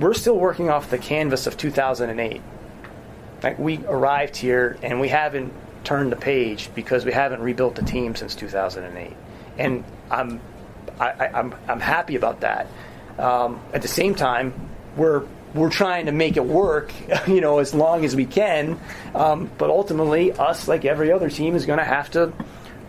We're 0.00 0.14
still 0.14 0.38
working 0.38 0.70
off 0.70 0.88
the 0.88 0.96
canvas 0.96 1.46
of 1.46 1.58
2008. 1.58 2.40
Like 3.42 3.58
we 3.58 3.84
arrived 3.84 4.36
here 4.36 4.78
and 4.82 5.00
we 5.00 5.08
haven't 5.08 5.52
turned 5.84 6.12
the 6.12 6.16
page 6.16 6.70
because 6.74 7.04
we 7.04 7.12
haven't 7.12 7.42
rebuilt 7.42 7.74
the 7.74 7.82
team 7.82 8.16
since 8.16 8.34
2008, 8.36 9.14
and 9.58 9.84
I'm 10.10 10.40
I, 11.10 11.26
am 11.26 11.52
I'm, 11.52 11.54
I'm 11.68 11.80
happy 11.80 12.16
about 12.16 12.40
that. 12.40 12.66
Um, 13.18 13.60
at 13.72 13.82
the 13.82 13.88
same 13.88 14.14
time, 14.14 14.54
we're 14.96 15.26
we're 15.54 15.70
trying 15.70 16.06
to 16.06 16.12
make 16.12 16.36
it 16.36 16.44
work, 16.44 16.92
you 17.26 17.40
know, 17.40 17.58
as 17.58 17.74
long 17.74 18.04
as 18.04 18.16
we 18.16 18.24
can. 18.24 18.80
Um, 19.14 19.50
but 19.58 19.70
ultimately, 19.70 20.32
us, 20.32 20.66
like 20.68 20.84
every 20.84 21.12
other 21.12 21.28
team, 21.28 21.54
is 21.54 21.66
going 21.66 21.78
to 21.78 21.84
have 21.84 22.10
to 22.12 22.32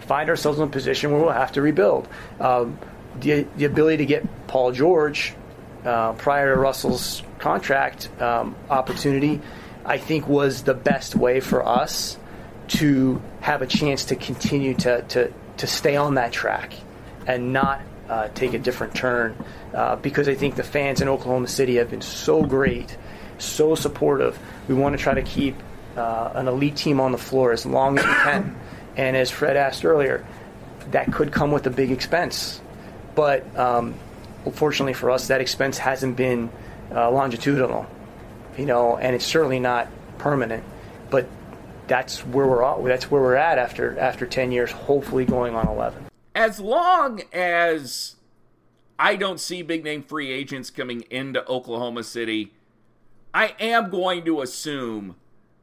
find 0.01 0.29
ourselves 0.29 0.60
in 0.60 0.65
a 0.65 0.72
position 0.72 1.12
where 1.12 1.22
we'll 1.22 1.32
have 1.32 1.51
to 1.53 1.62
rebuild. 1.62 2.08
Um, 2.39 2.77
the, 3.20 3.46
the 3.58 3.65
ability 3.65 3.98
to 3.98 4.05
get 4.05 4.48
Paul 4.48 4.72
George 4.72 5.34
uh, 5.86 6.13
prior 6.13 6.53
to 6.53 6.60
Russell's 6.60 7.24
contract 7.39 8.10
um, 8.22 8.55
opportunity, 8.70 9.41
I 9.86 9.98
think, 9.98 10.27
was 10.27 10.63
the 10.63 10.74
best 10.74 11.15
way 11.15 11.39
for 11.39 11.65
us 11.65 12.17
to 12.70 13.22
have 13.41 13.62
a 13.62 13.67
chance 13.67 14.05
to 14.05 14.15
continue 14.15 14.74
to, 14.75 15.01
to, 15.01 15.34
to 15.58 15.67
stay 15.67 15.96
on 15.96 16.15
that 16.15 16.32
track 16.32 16.74
and 17.27 17.53
not 17.53 17.82
uh, 18.10 18.27
take 18.29 18.53
a 18.53 18.60
different 18.60 18.95
turn. 18.95 19.36
Uh, 19.74 19.95
because 19.95 20.27
I 20.27 20.36
think 20.36 20.55
the 20.55 20.63
fans 20.63 21.01
in 21.01 21.07
Oklahoma 21.07 21.48
City 21.48 21.75
have 21.75 21.89
been 21.89 22.01
so 22.01 22.43
great, 22.43 22.95
so 23.38 23.75
supportive. 23.75 24.38
We 24.67 24.75
want 24.75 24.98
to 24.98 25.01
try 25.01 25.13
to 25.13 25.24
keep 25.24 25.55
uh, 25.95 26.31
an 26.36 26.48
elite 26.48 26.75
team 26.75 27.00
on 27.00 27.12
the 27.12 27.17
floor 27.17 27.51
as 27.51 27.65
long 27.65 27.98
as 27.98 28.05
we 28.05 28.13
can. 28.13 28.60
And 28.95 29.17
as 29.17 29.31
Fred 29.31 29.57
asked 29.57 29.86
earlier, 29.86 30.24
that 30.91 31.12
could 31.12 31.31
come 31.31 31.51
with 31.51 31.65
a 31.65 31.72
big 31.72 31.89
expense. 31.89 32.62
But 33.15 33.43
um, 33.57 33.95
unfortunately 34.45 34.93
for 34.93 35.10
us, 35.10 35.29
that 35.29 35.41
expense 35.41 35.79
hasn't 35.79 36.15
been 36.15 36.51
uh, 36.93 37.10
longitudinal, 37.10 37.88
you 38.55 38.67
know, 38.67 38.98
and 38.98 39.15
it's 39.15 39.25
certainly 39.25 39.60
not 39.60 39.88
permanent. 40.19 40.63
But 41.10 41.27
that's 41.88 42.25
where 42.25 42.48
we're 42.48 42.63
at. 42.63 42.83
That's 42.83 43.10
where 43.10 43.22
we're 43.22 43.36
at 43.36 43.57
after 43.57 43.98
after 43.98 44.25
ten 44.25 44.51
years. 44.51 44.72
Hopefully, 44.72 45.25
going 45.25 45.55
on 45.55 45.67
eleven. 45.67 46.02
As 46.35 46.59
long 46.59 47.21
as 47.31 48.15
I 48.97 49.15
don't 49.15 49.39
see 49.39 49.61
big 49.61 49.83
name 49.83 50.03
free 50.03 50.31
agents 50.31 50.69
coming 50.69 51.01
into 51.09 51.47
Oklahoma 51.47 52.03
City, 52.03 52.53
I 53.33 53.55
am 53.59 53.89
going 53.89 54.25
to 54.25 54.41
assume 54.41 55.15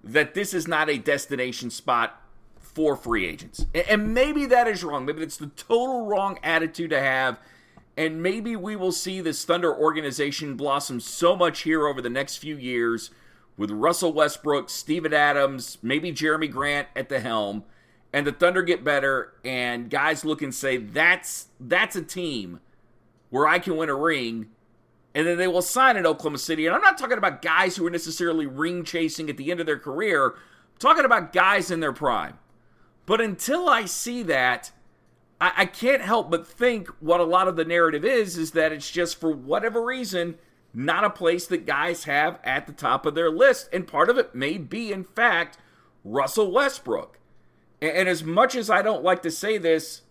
that 0.02 0.34
this 0.34 0.54
is 0.54 0.66
not 0.66 0.88
a 0.88 0.98
destination 0.98 1.70
spot 1.70 2.20
for 2.58 2.96
free 2.96 3.26
agents. 3.26 3.66
And 3.88 4.14
maybe 4.14 4.46
that 4.46 4.68
is 4.68 4.84
wrong. 4.84 5.04
Maybe 5.04 5.22
it's 5.22 5.36
the 5.36 5.48
total 5.48 6.06
wrong 6.06 6.38
attitude 6.42 6.90
to 6.90 7.00
have. 7.00 7.38
And 7.96 8.22
maybe 8.22 8.56
we 8.56 8.76
will 8.76 8.92
see 8.92 9.20
this 9.20 9.44
Thunder 9.44 9.74
organization 9.74 10.56
blossom 10.56 11.00
so 11.00 11.36
much 11.36 11.62
here 11.62 11.86
over 11.86 12.00
the 12.00 12.08
next 12.08 12.36
few 12.36 12.56
years 12.56 13.10
with 13.56 13.70
Russell 13.70 14.12
Westbrook, 14.12 14.70
Steven 14.70 15.12
Adams, 15.12 15.76
maybe 15.82 16.12
Jerami 16.12 16.50
Grant 16.50 16.88
at 16.96 17.08
the 17.08 17.20
helm, 17.20 17.64
and 18.12 18.26
the 18.26 18.32
Thunder 18.32 18.62
get 18.62 18.84
better 18.84 19.34
and 19.44 19.88
guys 19.90 20.24
look 20.24 20.42
and 20.42 20.54
say 20.54 20.76
that's 20.76 21.48
that's 21.58 21.96
a 21.96 22.02
team 22.02 22.60
where 23.30 23.46
I 23.46 23.58
can 23.58 23.76
win 23.76 23.88
a 23.88 23.94
ring 23.94 24.50
and 25.14 25.26
then 25.26 25.38
they 25.38 25.48
will 25.48 25.62
sign 25.62 25.96
in 25.96 26.06
Oklahoma 26.06 26.38
City. 26.38 26.66
And 26.66 26.74
I'm 26.74 26.82
not 26.82 26.98
talking 26.98 27.18
about 27.18 27.42
guys 27.42 27.76
who 27.76 27.86
are 27.86 27.90
necessarily 27.90 28.46
ring 28.46 28.84
chasing 28.84 29.28
at 29.28 29.36
the 29.36 29.50
end 29.50 29.60
of 29.60 29.66
their 29.66 29.78
career. 29.78 30.28
I'm 30.28 30.78
talking 30.78 31.04
about 31.04 31.32
guys 31.32 31.70
in 31.70 31.80
their 31.80 31.92
prime. 31.92 32.38
But 33.06 33.20
until 33.20 33.68
I 33.68 33.86
see 33.86 34.22
that, 34.24 34.70
I, 35.40 35.52
I 35.58 35.66
can't 35.66 36.02
help 36.02 36.30
but 36.30 36.46
think 36.46 36.88
what 37.00 37.20
a 37.20 37.24
lot 37.24 37.48
of 37.48 37.56
the 37.56 37.64
narrative 37.64 38.04
is 38.04 38.38
is 38.38 38.52
that 38.52 38.72
it's 38.72 38.90
just 38.90 39.18
for 39.18 39.32
whatever 39.32 39.84
reason 39.84 40.36
not 40.72 41.04
a 41.04 41.10
place 41.10 41.46
that 41.48 41.66
guys 41.66 42.04
have 42.04 42.38
at 42.44 42.66
the 42.66 42.72
top 42.72 43.04
of 43.04 43.14
their 43.14 43.30
list. 43.30 43.68
And 43.72 43.86
part 43.86 44.08
of 44.08 44.18
it 44.18 44.34
may 44.34 44.58
be, 44.58 44.92
in 44.92 45.02
fact, 45.02 45.58
Russell 46.04 46.52
Westbrook. 46.52 47.18
And, 47.80 47.90
and 47.90 48.08
as 48.08 48.22
much 48.22 48.54
as 48.54 48.70
I 48.70 48.82
don't 48.82 49.02
like 49.02 49.22
to 49.22 49.30
say 49.30 49.58
this, 49.58 50.02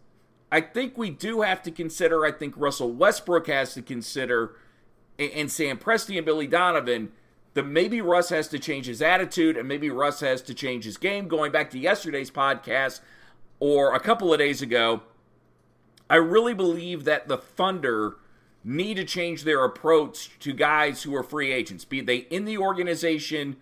I 0.52 0.62
think 0.62 0.98
we 0.98 1.10
do 1.10 1.42
have 1.42 1.62
to 1.64 1.72
consider, 1.72 2.26
I 2.26 2.32
think 2.32 2.56
Russell 2.58 2.92
Westbrook 2.92 3.48
has 3.48 3.74
to 3.76 3.82
consider, 3.82 4.56
and, 5.18 5.32
and 5.32 5.52
Sam 5.52 5.78
Presti 5.78 6.18
and 6.18 6.26
Billy 6.26 6.48
Donovan 6.48 7.12
that 7.54 7.64
maybe 7.66 8.02
Russ 8.02 8.30
has 8.30 8.48
to 8.50 8.60
change 8.60 8.86
his 8.86 9.02
attitude 9.02 9.58
and 9.58 9.68
maybe 9.68 9.90
Russ 9.90 10.20
has 10.22 10.42
to 10.44 10.54
change 10.54 10.86
his 10.86 10.98
game. 10.98 11.28
Going 11.28 11.52
back 11.52 11.70
to 11.72 11.80
yesterday's 11.80 12.32
podcast 12.32 13.02
or 13.60 13.94
a 13.94 14.00
couple 14.00 14.32
of 14.32 14.40
days 14.40 14.62
ago, 14.62 15.02
I 16.10 16.16
really 16.16 16.54
believe 16.54 17.04
that 17.06 17.28
the 17.28 17.38
Thunder 17.38 18.18
need 18.64 18.96
to 18.96 19.06
change 19.06 19.44
their 19.44 19.64
approach 19.64 20.38
to 20.40 20.54
guys 20.54 21.04
who 21.04 21.16
are 21.16 21.24
free 21.24 21.52
agents, 21.52 21.86
be 21.86 22.02
they 22.02 22.18
in 22.18 22.46
the 22.46 22.58
organization 22.58 23.58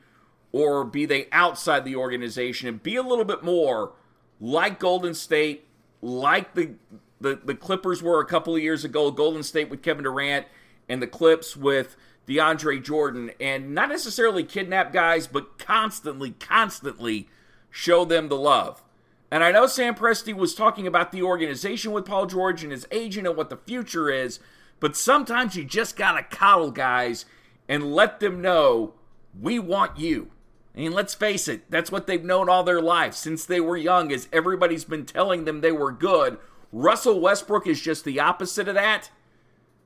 or 0.57 0.83
be 0.83 1.05
they 1.05 1.27
outside 1.31 1.85
the 1.85 1.95
organization, 1.95 2.67
and 2.67 2.81
be 2.81 2.95
a 2.95 3.03
little 3.03 3.25
bit 3.25 3.43
more 3.43 3.93
like 4.39 4.79
Golden 4.79 5.13
State, 5.13 5.67
like 6.01 6.53
the 6.55 6.71
the, 7.19 7.39
the 7.43 7.55
Clippers 7.55 8.03
were 8.03 8.19
a 8.19 8.25
couple 8.25 8.55
of 8.55 8.61
years 8.61 8.85
ago, 8.85 9.09
Golden 9.09 9.41
State 9.41 9.69
with 9.69 9.81
Kevin 9.81 10.03
Durant, 10.03 10.45
and 10.87 11.01
the 11.01 11.07
Clips 11.07 11.57
with 11.57 11.95
DeAndre 12.27 12.83
Jordan 12.83 13.31
and 13.39 13.73
not 13.73 13.89
necessarily 13.89 14.43
kidnap 14.43 14.93
guys, 14.93 15.25
but 15.25 15.57
constantly, 15.57 16.31
constantly 16.31 17.27
show 17.71 18.05
them 18.05 18.27
the 18.27 18.37
love. 18.37 18.83
And 19.31 19.43
I 19.43 19.51
know 19.51 19.65
Sam 19.65 19.95
Presti 19.95 20.33
was 20.33 20.53
talking 20.53 20.85
about 20.85 21.11
the 21.11 21.23
organization 21.23 21.91
with 21.91 22.05
Paul 22.05 22.27
George 22.27 22.63
and 22.63 22.71
his 22.71 22.87
agent 22.91 23.25
and 23.25 23.35
what 23.35 23.49
the 23.49 23.57
future 23.57 24.09
is, 24.09 24.39
but 24.79 24.95
sometimes 24.95 25.55
you 25.55 25.63
just 25.63 25.95
gotta 25.95 26.23
coddle 26.23 26.71
guys 26.71 27.25
and 27.67 27.93
let 27.93 28.19
them 28.19 28.41
know 28.41 28.93
we 29.39 29.57
want 29.59 29.97
you. 29.97 30.31
I 30.77 30.81
mean, 30.81 30.91
let's 30.91 31.15
face 31.15 31.47
it, 31.47 31.71
that's 31.71 31.91
what 31.91 32.05
they've 32.05 32.23
known 32.23 32.49
all 32.49 32.63
their 32.63 32.81
life 32.81 33.15
since 33.15 33.43
they 33.43 33.59
were 33.59 33.77
young, 33.77 34.11
as 34.11 34.27
everybody's 34.31 34.85
been 34.85 35.07
telling 35.07 35.45
them 35.45 35.61
they 35.61 35.71
were 35.71 35.91
good. 35.91 36.37
Russell 36.71 37.19
Westbrook 37.19 37.65
is 37.65 37.81
just 37.81 38.05
the 38.05 38.19
opposite 38.19 38.67
of 38.67 38.75
that. 38.75 39.09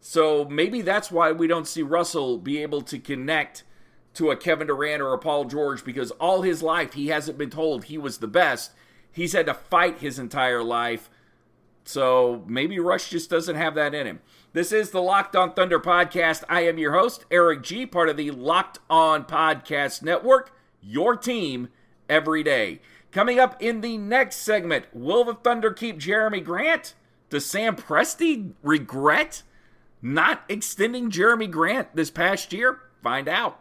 So 0.01 0.43
maybe 0.45 0.81
that's 0.81 1.09
why 1.09 1.31
we 1.31 1.47
don't 1.47 1.67
see 1.67 1.81
Russell 1.81 2.37
be 2.37 2.61
able 2.61 2.81
to 2.81 2.99
connect 2.99 3.63
to 4.15 4.31
a 4.31 4.35
Kevin 4.35 4.67
Durant 4.67 5.01
or 5.01 5.13
a 5.13 5.17
Paul 5.17 5.45
George 5.45 5.85
because 5.85 6.11
all 6.11 6.41
his 6.41 6.61
life 6.61 6.93
he 6.93 7.07
hasn't 7.07 7.37
been 7.37 7.49
told 7.49 7.85
he 7.85 7.97
was 7.97 8.17
the 8.17 8.27
best. 8.27 8.71
He's 9.13 9.31
had 9.31 9.45
to 9.45 9.53
fight 9.53 9.99
his 9.99 10.19
entire 10.19 10.63
life. 10.63 11.09
So 11.85 12.43
maybe 12.47 12.79
Russ 12.79 13.09
just 13.09 13.29
doesn't 13.29 13.55
have 13.55 13.75
that 13.75 13.93
in 13.93 14.07
him. 14.07 14.19
This 14.51 14.73
is 14.73 14.91
the 14.91 15.01
Locked 15.01 15.37
On 15.37 15.53
Thunder 15.53 15.79
podcast. 15.79 16.43
I 16.49 16.61
am 16.61 16.77
your 16.77 16.93
host, 16.93 17.23
Eric 17.31 17.63
G, 17.63 17.85
part 17.85 18.09
of 18.09 18.17
the 18.17 18.31
Locked 18.31 18.79
On 18.89 19.23
Podcast 19.23 20.01
Network, 20.01 20.51
your 20.81 21.15
team 21.15 21.69
every 22.09 22.43
day. 22.43 22.81
Coming 23.11 23.39
up 23.39 23.61
in 23.61 23.81
the 23.81 23.97
next 23.97 24.37
segment, 24.37 24.85
will 24.93 25.23
the 25.23 25.35
Thunder 25.35 25.71
keep 25.71 25.99
Jerami 25.99 26.43
Grant? 26.43 26.93
Does 27.29 27.45
Sam 27.45 27.75
Presti 27.75 28.51
regret 28.63 29.43
not 30.01 30.43
extending 30.49 31.11
Jerami 31.11 31.49
Grant 31.49 31.95
this 31.95 32.09
past 32.09 32.51
year? 32.51 32.79
Find 33.03 33.27
out. 33.27 33.60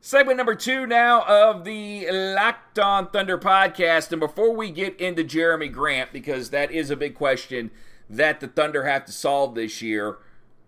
Segment 0.00 0.36
number 0.36 0.54
two 0.54 0.86
now 0.86 1.22
of 1.22 1.64
the 1.64 2.08
Locked 2.10 2.78
On 2.78 3.08
Thunder 3.08 3.36
podcast. 3.36 4.12
And 4.12 4.20
before 4.20 4.54
we 4.54 4.70
get 4.70 4.98
into 5.00 5.24
Jerami 5.24 5.72
Grant, 5.72 6.12
because 6.12 6.50
that 6.50 6.70
is 6.70 6.90
a 6.90 6.96
big 6.96 7.16
question 7.16 7.72
that 8.08 8.38
the 8.38 8.46
Thunder 8.46 8.84
have 8.84 9.04
to 9.06 9.12
solve 9.12 9.56
this 9.56 9.82
year, 9.82 10.18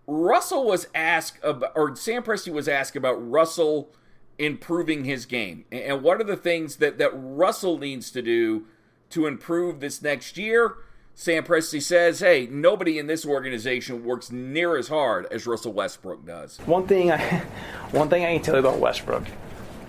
Russell 0.09 0.67
was 0.67 0.89
asked 0.97 1.39
about, 1.45 1.71
or 1.77 1.95
Sam 1.95 2.25
Presti 2.25 2.53
was 2.53 2.67
asked 2.67 2.97
about 2.97 3.15
Russell 3.15 3.95
improving 4.37 5.05
his 5.05 5.27
game. 5.27 5.65
And 5.71 6.03
what 6.03 6.21
are 6.21 6.25
the 6.25 6.37
things 6.37 6.77
that, 6.77 6.99
that 6.99 7.13
Russell 7.15 7.79
needs 7.79 8.11
to 8.11 8.23
do 8.23 8.67
to 9.11 9.27
improve 9.27 9.79
this 9.79 10.03
next 10.03 10.39
year? 10.39 10.75
Sam 11.14 11.45
Presti 11.45 11.83
says, 11.83 12.21
hey, 12.21 12.49
nobody 12.50 12.99
in 12.99 13.07
this 13.07 13.26
organization 13.26 14.05
works 14.05 14.31
near 14.33 14.76
as 14.76 14.88
hard 14.88 15.26
as 15.31 15.47
Russell 15.47 15.73
Westbrook 15.73 16.25
does. 16.25 16.59
One 16.64 16.87
thing 16.87 17.12
I, 17.12 17.19
one 17.90 18.09
thing 18.09 18.25
I 18.25 18.35
can 18.35 18.43
tell 18.43 18.55
you 18.55 18.61
about 18.61 18.79
Westbrook 18.79 19.25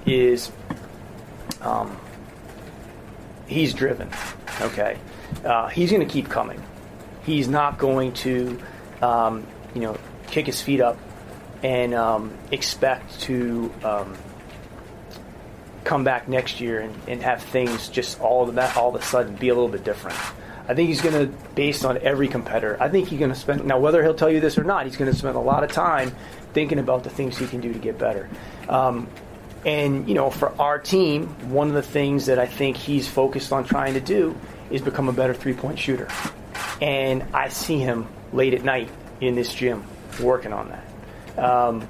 is 0.05 0.51
um, 1.61 1.97
he's 3.47 3.73
driven. 3.73 4.09
Okay, 4.59 4.97
uh, 5.45 5.67
he's 5.69 5.91
going 5.91 6.05
to 6.05 6.11
keep 6.11 6.29
coming. 6.29 6.61
He's 7.23 7.47
not 7.47 7.77
going 7.77 8.13
to, 8.13 8.59
um, 9.01 9.45
you 9.73 9.81
know, 9.81 9.97
kick 10.27 10.47
his 10.47 10.61
feet 10.61 10.81
up 10.81 10.97
and 11.63 11.93
um, 11.93 12.37
expect 12.51 13.21
to 13.21 13.71
um, 13.83 14.17
come 15.83 16.03
back 16.03 16.27
next 16.27 16.59
year 16.59 16.81
and, 16.81 16.95
and 17.07 17.21
have 17.21 17.43
things 17.43 17.89
just 17.89 18.19
all 18.19 18.45
that 18.45 18.75
all 18.75 18.95
of 18.95 19.01
a 19.01 19.05
sudden 19.05 19.35
be 19.35 19.49
a 19.49 19.53
little 19.53 19.69
bit 19.69 19.83
different. 19.83 20.17
I 20.67 20.73
think 20.73 20.89
he's 20.89 21.01
going 21.01 21.15
to, 21.15 21.37
based 21.55 21.85
on 21.85 21.97
every 21.97 22.27
competitor, 22.27 22.77
I 22.79 22.89
think 22.89 23.07
he's 23.07 23.19
going 23.19 23.31
to 23.31 23.37
spend, 23.37 23.65
now 23.65 23.79
whether 23.79 24.01
he'll 24.03 24.13
tell 24.13 24.29
you 24.29 24.39
this 24.39 24.57
or 24.57 24.63
not, 24.63 24.85
he's 24.85 24.97
going 24.97 25.11
to 25.11 25.17
spend 25.17 25.35
a 25.35 25.39
lot 25.39 25.63
of 25.63 25.71
time 25.71 26.11
thinking 26.53 26.79
about 26.79 27.03
the 27.03 27.09
things 27.09 27.37
he 27.37 27.47
can 27.47 27.61
do 27.61 27.73
to 27.73 27.79
get 27.79 27.97
better. 27.97 28.29
Um, 28.69 29.07
and, 29.65 30.07
you 30.07 30.15
know, 30.15 30.29
for 30.29 30.59
our 30.59 30.79
team, 30.79 31.27
one 31.51 31.67
of 31.67 31.73
the 31.73 31.83
things 31.83 32.25
that 32.27 32.39
I 32.39 32.47
think 32.47 32.77
he's 32.77 33.07
focused 33.07 33.51
on 33.51 33.63
trying 33.63 33.93
to 33.93 34.01
do 34.01 34.35
is 34.69 34.81
become 34.81 35.07
a 35.09 35.13
better 35.13 35.33
three 35.33 35.53
point 35.53 35.77
shooter. 35.77 36.07
And 36.81 37.23
I 37.33 37.49
see 37.49 37.77
him 37.77 38.07
late 38.33 38.53
at 38.53 38.63
night 38.63 38.89
in 39.19 39.35
this 39.35 39.53
gym 39.53 39.83
working 40.19 40.53
on 40.53 40.69
that. 40.69 41.39
Um, 41.43 41.87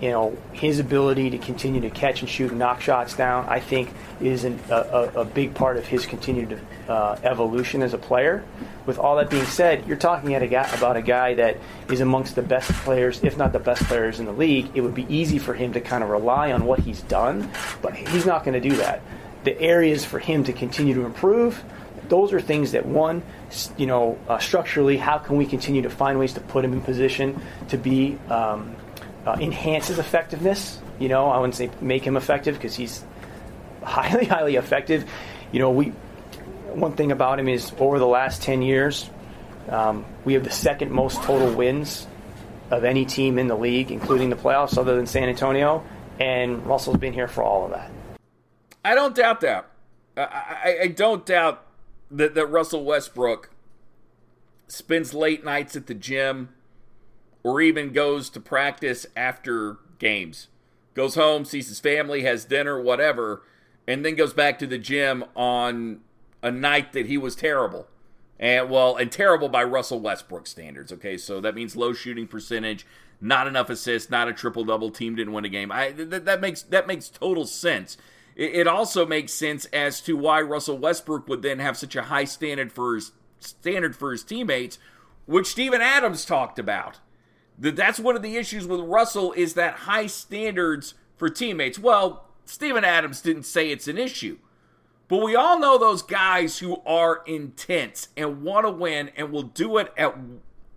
you 0.00 0.10
know, 0.10 0.36
his 0.52 0.80
ability 0.80 1.30
to 1.30 1.38
continue 1.38 1.80
to 1.80 1.90
catch 1.90 2.20
and 2.20 2.28
shoot 2.28 2.50
and 2.50 2.58
knock 2.58 2.80
shots 2.80 3.14
down, 3.14 3.48
I 3.48 3.60
think, 3.60 3.90
is 4.20 4.44
an, 4.44 4.58
a, 4.68 5.10
a, 5.16 5.24
big 5.24 5.54
part 5.54 5.76
of 5.76 5.86
his 5.86 6.04
continued 6.04 6.60
uh, 6.88 7.16
evolution 7.22 7.82
as 7.82 7.94
a 7.94 7.98
player. 7.98 8.44
With 8.86 8.98
all 8.98 9.16
that 9.16 9.30
being 9.30 9.46
said, 9.46 9.86
you're 9.86 9.96
talking 9.96 10.34
a 10.34 10.46
guy, 10.46 10.68
about 10.74 10.96
a 10.96 11.02
guy 11.02 11.34
that 11.34 11.58
is 11.88 12.00
amongst 12.00 12.34
the 12.34 12.42
best 12.42 12.70
players, 12.72 13.22
if 13.22 13.36
not 13.36 13.52
the 13.52 13.58
best 13.58 13.84
players 13.84 14.20
in 14.20 14.26
the 14.26 14.32
league. 14.32 14.70
It 14.74 14.80
would 14.80 14.94
be 14.94 15.06
easy 15.08 15.38
for 15.38 15.54
him 15.54 15.72
to 15.72 15.80
kind 15.80 16.02
of 16.02 16.10
rely 16.10 16.52
on 16.52 16.64
what 16.64 16.80
he's 16.80 17.00
done, 17.02 17.48
but 17.80 17.94
he's 17.94 18.26
not 18.26 18.44
going 18.44 18.60
to 18.60 18.68
do 18.68 18.76
that. 18.76 19.00
The 19.44 19.58
areas 19.60 20.04
for 20.04 20.18
him 20.18 20.44
to 20.44 20.52
continue 20.52 20.94
to 20.94 21.04
improve, 21.04 21.62
those 22.08 22.32
are 22.32 22.40
things 22.40 22.72
that 22.72 22.84
one, 22.84 23.22
you 23.76 23.86
know, 23.86 24.18
uh, 24.28 24.38
structurally, 24.38 24.96
how 24.96 25.18
can 25.18 25.36
we 25.36 25.46
continue 25.46 25.82
to 25.82 25.90
find 25.90 26.18
ways 26.18 26.34
to 26.34 26.40
put 26.40 26.64
him 26.64 26.72
in 26.72 26.80
position 26.80 27.40
to 27.68 27.78
be 27.78 28.18
um, 28.28 28.76
uh, 29.26 29.36
enhance 29.40 29.88
his 29.88 29.98
effectiveness? 29.98 30.80
You 30.98 31.08
know, 31.08 31.26
I 31.26 31.38
wouldn't 31.38 31.54
say 31.54 31.70
make 31.80 32.04
him 32.04 32.16
effective 32.16 32.54
because 32.56 32.74
he's 32.74 33.04
highly, 33.82 34.24
highly 34.36 34.56
effective. 34.56 35.08
You 35.52 35.60
know, 35.60 35.70
we 35.70 35.92
one 36.74 36.92
thing 36.92 37.12
about 37.12 37.38
him 37.38 37.48
is 37.48 37.72
over 37.78 37.98
the 37.98 38.06
last 38.06 38.42
10 38.42 38.62
years, 38.62 39.08
um, 39.68 40.04
we 40.24 40.34
have 40.34 40.44
the 40.44 40.50
second 40.50 40.90
most 40.90 41.22
total 41.22 41.52
wins 41.52 42.06
of 42.70 42.84
any 42.84 43.04
team 43.04 43.38
in 43.38 43.46
the 43.46 43.54
league, 43.54 43.90
including 43.90 44.30
the 44.30 44.36
playoffs, 44.36 44.76
other 44.76 44.96
than 44.96 45.06
San 45.06 45.28
Antonio. 45.28 45.84
And 46.18 46.66
Russell's 46.66 46.96
been 46.96 47.12
here 47.12 47.28
for 47.28 47.42
all 47.42 47.64
of 47.64 47.72
that. 47.72 47.90
I 48.84 48.94
don't 48.94 49.14
doubt 49.14 49.40
that. 49.40 49.66
I, 50.16 50.22
I, 50.22 50.78
I 50.82 50.88
don't 50.88 51.24
doubt 51.24 51.64
that, 52.10 52.34
that 52.34 52.46
Russell 52.46 52.84
Westbrook 52.84 53.50
spends 54.68 55.14
late 55.14 55.44
nights 55.44 55.76
at 55.76 55.86
the 55.86 55.94
gym 55.94 56.50
or 57.44 57.60
even 57.60 57.92
goes 57.92 58.30
to 58.30 58.40
practice 58.40 59.06
after 59.14 59.76
games. 59.98 60.48
Goes 60.94 61.14
home, 61.14 61.44
sees 61.44 61.68
his 61.68 61.78
family, 61.78 62.22
has 62.22 62.44
dinner, 62.44 62.80
whatever, 62.80 63.42
and 63.86 64.04
then 64.04 64.16
goes 64.16 64.32
back 64.32 64.58
to 64.58 64.66
the 64.66 64.78
gym 64.78 65.24
on 65.36 66.00
a 66.42 66.50
night 66.50 66.92
that 66.94 67.06
he 67.06 67.18
was 67.18 67.36
terrible. 67.36 67.86
And 68.38 68.70
well, 68.70 68.96
and 68.96 69.12
terrible 69.12 69.48
by 69.48 69.62
Russell 69.62 70.00
Westbrook 70.00 70.46
standards. 70.46 70.92
Okay, 70.92 71.16
so 71.16 71.40
that 71.40 71.54
means 71.54 71.76
low 71.76 71.92
shooting 71.92 72.26
percentage, 72.26 72.86
not 73.20 73.46
enough 73.46 73.70
assists, 73.70 74.10
not 74.10 74.28
a 74.28 74.32
triple 74.32 74.64
double. 74.64 74.90
Team 74.90 75.14
didn't 75.14 75.32
win 75.32 75.44
a 75.44 75.48
game. 75.48 75.70
I 75.70 75.92
that, 75.92 76.24
that 76.24 76.40
makes 76.40 76.62
that 76.62 76.86
makes 76.86 77.08
total 77.08 77.46
sense. 77.46 77.96
It, 78.34 78.54
it 78.54 78.66
also 78.66 79.06
makes 79.06 79.32
sense 79.32 79.66
as 79.66 80.00
to 80.02 80.16
why 80.16 80.40
Russell 80.40 80.78
Westbrook 80.78 81.28
would 81.28 81.42
then 81.42 81.60
have 81.60 81.76
such 81.76 81.94
a 81.94 82.02
high 82.02 82.24
standard 82.24 82.72
for 82.72 82.96
his 82.96 83.12
standard 83.38 83.94
for 83.94 84.10
his 84.10 84.24
teammates, 84.24 84.78
which 85.26 85.46
Steven 85.46 85.80
Adams 85.80 86.24
talked 86.24 86.58
about. 86.58 86.98
That 87.58 87.76
that's 87.76 88.00
one 88.00 88.16
of 88.16 88.22
the 88.22 88.36
issues 88.36 88.66
with 88.66 88.80
Russell 88.80 89.32
is 89.32 89.54
that 89.54 89.74
high 89.74 90.06
standards 90.06 90.94
for 91.16 91.28
teammates. 91.28 91.78
Well, 91.78 92.24
Steven 92.44 92.84
Adams 92.84 93.20
didn't 93.20 93.44
say 93.44 93.70
it's 93.70 93.88
an 93.88 93.98
issue. 93.98 94.38
But 95.08 95.22
we 95.22 95.36
all 95.36 95.58
know 95.58 95.78
those 95.78 96.02
guys 96.02 96.58
who 96.58 96.82
are 96.86 97.22
intense 97.26 98.08
and 98.16 98.42
want 98.42 98.66
to 98.66 98.70
win 98.70 99.10
and 99.16 99.30
will 99.30 99.42
do 99.42 99.78
it 99.78 99.92
at 99.96 100.16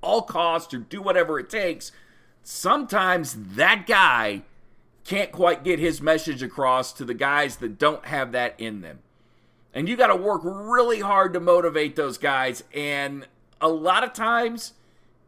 all 0.02 0.22
costs 0.22 0.74
or 0.74 0.80
do 0.80 1.02
whatever 1.02 1.40
it 1.40 1.50
takes. 1.50 1.92
Sometimes 2.44 3.36
that 3.56 3.88
guy 3.88 4.44
can't 5.06 5.32
quite 5.32 5.63
get 5.63 5.80
his 5.80 6.02
message 6.02 6.44
across 6.44 6.92
to 6.94 7.06
the 7.06 7.13
guys 7.13 7.58
that 7.58 7.80
don't 7.80 8.06
have 8.06 8.34
that 8.34 8.56
in 8.58 8.82
them. 8.82 9.00
And 9.74 9.88
you 9.88 9.96
got 9.96 10.08
to 10.08 10.16
work 10.16 10.42
really 10.44 11.00
hard 11.00 11.34
to 11.34 11.40
motivate 11.40 11.96
those 11.96 12.18
guys. 12.18 12.63
And 12.74 13.28
a 13.62 13.70
lot 13.70 14.04
of 14.04 14.12
times 14.12 14.74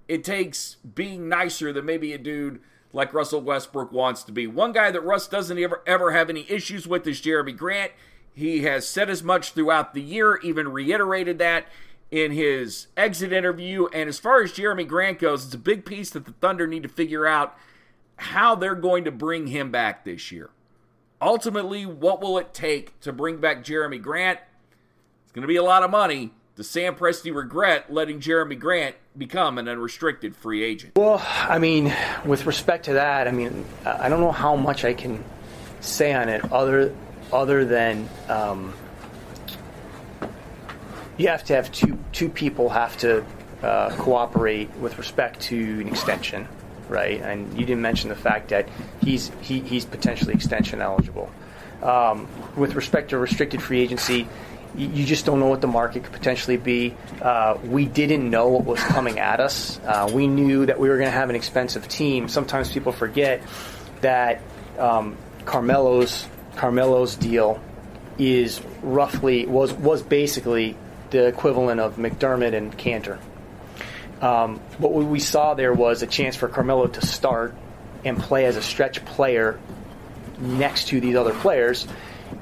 it 0.10 0.24
takes 0.24 0.76
being 0.96 1.30
nicer 1.30 1.72
than 1.72 1.86
maybe 1.86 2.12
a 2.12 2.18
dude 2.18 2.60
like 2.92 3.14
Russell 3.14 3.42
Westbrook 3.42 3.92
wants 3.92 4.24
to 4.24 4.32
be. 4.32 4.48
One 4.48 4.74
guy 4.74 4.90
that 4.90 5.02
Russ 5.02 5.28
doesn't 5.28 5.60
ever 5.60 5.84
ever 5.86 6.12
have 6.12 6.30
any 6.30 6.50
issues 6.50 6.88
with 6.88 7.08
is 7.08 7.22
Jerami 7.22 7.56
Grant. 7.56 7.92
He 8.34 8.64
has 8.64 8.88
said 8.88 9.10
as 9.10 9.22
much 9.22 9.52
throughout 9.54 9.94
the 9.94 10.02
year, 10.02 10.38
even 10.38 10.70
reiterated 10.70 11.38
that 11.38 11.68
in 12.10 12.32
his 12.32 12.88
exit 12.98 13.32
interview. 13.32 13.86
And 13.94 14.10
as 14.10 14.18
far 14.18 14.42
as 14.42 14.52
Jerami 14.52 14.88
Grant 14.88 15.20
goes, 15.20 15.46
it's 15.46 15.54
a 15.54 15.60
big 15.60 15.86
piece 15.86 16.10
that 16.12 16.26
the 16.26 16.34
Thunder 16.34 16.66
need 16.66 16.84
to 16.84 16.90
figure 16.90 17.28
out 17.28 17.56
how 18.16 18.56
they're 18.56 18.76
going 18.76 19.04
to 19.04 19.12
bring 19.12 19.48
him 19.48 19.72
back 19.72 20.04
this 20.04 20.32
year. 20.32 20.50
Ultimately, 21.22 21.86
what 21.86 22.20
will 22.20 22.40
it 22.40 22.54
take 22.54 23.00
to 23.02 23.14
bring 23.14 23.38
back 23.38 23.64
Jerami 23.64 24.02
Grant? 24.02 24.40
It's 25.24 25.34
going 25.34 25.44
to 25.44 25.48
be 25.48 25.58
a 25.58 25.64
lot 25.64 25.84
of 25.84 25.92
money. 25.92 26.32
Does 26.60 26.70
Sam 26.70 26.94
Presti 26.94 27.34
regret 27.34 27.90
letting 27.90 28.20
Jerami 28.20 28.60
Grant 28.60 28.98
become 29.18 29.58
an 29.60 29.70
unrestricted 29.70 30.36
free 30.36 30.62
agent? 30.62 30.98
Well, 30.98 31.26
I 31.26 31.58
mean, 31.58 31.96
with 32.26 32.46
respect 32.46 32.84
to 32.86 32.94
that, 32.96 33.30
I 33.30 33.32
mean, 33.32 33.64
I 33.86 34.10
don't 34.10 34.20
know 34.20 34.34
how 34.34 34.58
much 34.58 34.84
I 34.84 34.94
can 34.94 35.24
say 35.80 36.12
on 36.12 36.28
it 36.28 36.52
other 36.52 36.94
other 37.32 37.64
than 37.64 38.10
um, 38.28 38.74
you 41.18 41.30
have 41.30 41.46
to 41.46 41.56
have 41.56 41.72
two 41.72 41.98
two 42.12 42.28
people 42.28 42.68
have 42.68 42.98
to 42.98 43.24
uh, 43.64 43.96
cooperate 43.96 44.70
with 44.82 44.98
respect 44.98 45.40
to 45.44 45.80
an 45.80 45.88
extension. 45.88 46.46
right? 46.90 47.22
And 47.22 47.58
you 47.58 47.66
didn't 47.66 47.82
mention 47.82 48.10
the 48.10 48.18
fact 48.18 48.50
that 48.50 48.68
he's 49.02 49.32
he, 49.40 49.62
he's 49.62 49.86
potentially 49.86 50.34
extension 50.34 50.82
eligible. 50.82 51.32
Um, 51.82 52.28
with 52.58 52.76
respect 52.76 53.12
to 53.12 53.18
restricted 53.18 53.62
free 53.62 53.80
agency, 53.80 54.28
you, 54.80 55.06
just 55.06 55.26
don't 55.26 55.40
know 55.40 55.48
what 55.48 55.62
the 55.62 55.68
market 55.68 56.04
could 56.04 56.14
potentially 56.14 56.58
be. 56.58 56.96
Uh, 57.22 57.58
we 57.64 57.86
didn't 57.86 58.30
know 58.30 58.48
what 58.48 58.66
was 58.66 58.80
coming 58.80 59.20
at 59.20 59.40
us. 59.40 59.80
Uh, 59.80 60.10
we 60.14 60.28
knew 60.28 60.66
that 60.66 60.80
we 60.80 60.90
were 60.90 60.98
going 60.98 61.10
to 61.10 61.18
have 61.18 61.30
an 61.30 61.36
expensive 61.36 61.88
team. 61.88 62.28
Sometimes 62.30 62.72
people 62.72 62.92
forget 62.92 63.42
that 64.02 64.42
um, 64.78 65.18
Carmelo's 65.46 66.28
Carmelo's 66.56 67.16
deal 67.16 67.62
is 68.18 68.62
roughly 68.82 69.46
was 69.46 69.74
was 69.74 70.02
basically 70.02 70.76
the 71.10 71.28
equivalent 71.28 71.80
of 71.80 71.98
McDermott 71.98 72.54
and 72.54 72.78
Kanter. 72.78 73.20
Um, 74.22 74.60
what 74.78 74.92
we 74.92 75.20
saw 75.20 75.54
there 75.54 75.74
was 75.74 76.04
a 76.04 76.08
chance 76.08 76.36
for 76.36 76.48
Carmelo 76.48 76.88
to 76.88 77.06
start 77.06 77.56
and 78.04 78.18
play 78.18 78.46
as 78.46 78.58
a 78.58 78.62
stretch 78.62 79.04
player 79.06 79.60
next 80.40 80.90
to 80.90 81.00
these 81.00 81.16
other 81.16 81.34
players. 81.34 81.88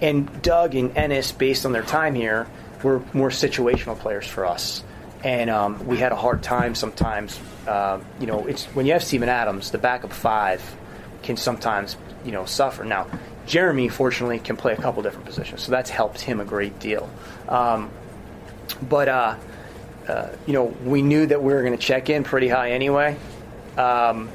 And 0.02 0.42
Doug 0.42 0.76
and 0.76 0.94
Enes, 0.94 1.36
based 1.38 1.66
on 1.66 1.72
their 1.72 1.84
time 1.84 2.16
here, 2.16 2.48
were 2.84 3.02
more 3.14 3.30
situational 3.30 3.98
players 3.98 4.28
for 4.28 4.46
us. 4.46 4.84
And 5.24 5.50
um, 5.50 5.88
we 5.88 5.98
had 5.98 6.12
a 6.12 6.16
hard 6.16 6.44
time 6.44 6.76
sometimes. 6.76 7.40
Uh, 7.68 8.00
you 8.20 8.28
know, 8.28 8.46
it's 8.46 8.66
when 8.68 8.86
you 8.86 8.94
have 8.94 9.04
Steven 9.04 9.30
Adams, 9.30 9.72
the 9.72 9.78
backup 9.78 10.14
five 10.14 10.62
can 11.24 11.36
sometimes 11.36 11.98
you 12.24 12.32
know 12.32 12.46
suffer. 12.46 12.84
Now, 12.84 13.08
Jerami, 13.48 13.92
fortunately, 13.92 14.40
can 14.40 14.56
play 14.56 14.74
a 14.74 14.78
couple 14.78 15.02
different 15.02 15.26
positions, 15.26 15.64
so 15.64 15.72
that's 15.72 15.90
helped 15.90 16.22
him 16.22 16.40
a 16.40 16.46
great 16.46 16.80
deal. 16.80 17.10
Um, 17.50 17.90
but 18.88 19.08
uh, 19.08 19.36
uh, 20.08 20.30
you 20.46 20.54
know, 20.54 20.66
we 20.86 21.02
knew 21.02 21.26
that 21.26 21.42
we 21.42 21.54
were 21.54 21.62
going 21.62 21.78
to 21.78 21.84
check 21.84 22.10
in 22.10 22.24
pretty 22.24 22.48
high 22.48 22.72
anyway. 22.72 23.18
Um, 23.78 24.30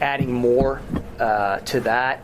adding 0.00 0.32
more 0.32 0.80
uh, 1.18 1.58
to 1.60 1.80
that, 1.80 2.20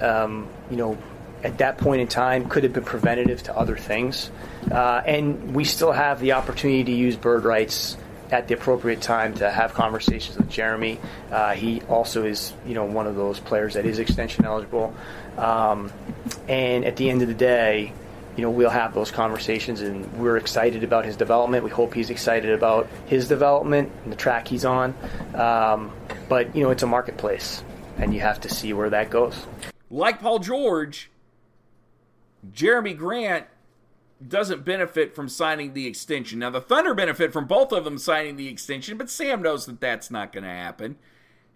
um, 0.00 0.48
you 0.70 0.76
know, 0.76 0.98
at 1.46 1.58
that 1.58 1.78
point 1.78 2.00
in 2.00 2.08
time 2.08 2.48
could 2.48 2.64
have 2.64 2.72
been 2.72 2.84
preventative 2.84 3.40
to 3.44 3.56
other 3.56 3.76
things. 3.76 4.30
Uh, 4.68 5.00
and 5.06 5.54
we 5.54 5.62
still 5.62 5.92
have 5.92 6.18
the 6.18 6.32
opportunity 6.32 6.82
to 6.82 6.92
use 6.92 7.14
bird 7.14 7.44
rights 7.44 7.96
at 8.32 8.48
the 8.48 8.54
appropriate 8.54 9.00
time 9.00 9.32
to 9.34 9.48
have 9.48 9.72
conversations 9.72 10.36
with 10.36 10.50
Jerami. 10.50 10.98
Uh, 11.30 11.52
he 11.54 11.82
also 11.82 12.24
is, 12.24 12.52
you 12.66 12.74
know, 12.74 12.84
one 12.84 13.06
of 13.06 13.14
those 13.14 13.38
players 13.38 13.74
that 13.74 13.86
is 13.86 14.00
extension 14.00 14.44
eligible. 14.44 14.92
Um, 15.38 15.92
and 16.48 16.84
at 16.84 16.96
the 16.96 17.08
end 17.08 17.22
of 17.22 17.28
the 17.28 17.34
day, 17.34 17.92
you 18.36 18.42
know, 18.42 18.50
we'll 18.50 18.68
have 18.68 18.92
those 18.92 19.12
conversations, 19.12 19.80
and 19.80 20.12
we're 20.14 20.36
excited 20.36 20.82
about 20.82 21.04
his 21.04 21.16
development. 21.16 21.62
We 21.62 21.70
hope 21.70 21.94
he's 21.94 22.10
excited 22.10 22.50
about 22.50 22.88
his 23.06 23.28
development 23.28 23.92
and 24.02 24.12
the 24.12 24.16
track 24.16 24.48
he's 24.48 24.64
on. 24.64 24.94
Um, 25.32 25.92
but 26.28 26.54
you 26.56 26.64
know, 26.64 26.70
it's 26.70 26.82
a 26.82 26.86
marketplace, 26.86 27.62
and 27.98 28.12
you 28.12 28.20
have 28.20 28.40
to 28.40 28.50
see 28.50 28.72
where 28.72 28.90
that 28.90 29.10
goes. 29.10 29.46
Like 29.90 30.20
Paul 30.20 30.40
George, 30.40 31.08
Jerami 32.52 32.96
Grant 32.96 33.46
doesn't 34.26 34.64
benefit 34.64 35.14
from 35.14 35.28
signing 35.28 35.74
the 35.74 35.86
extension. 35.86 36.38
Now, 36.38 36.50
the 36.50 36.60
Thunder 36.60 36.94
benefit 36.94 37.32
from 37.32 37.46
both 37.46 37.72
of 37.72 37.84
them 37.84 37.98
signing 37.98 38.36
the 38.36 38.48
extension, 38.48 38.96
but 38.96 39.10
Sam 39.10 39.42
knows 39.42 39.66
that 39.66 39.80
that's 39.80 40.10
not 40.10 40.32
going 40.32 40.44
to 40.44 40.50
happen. 40.50 40.96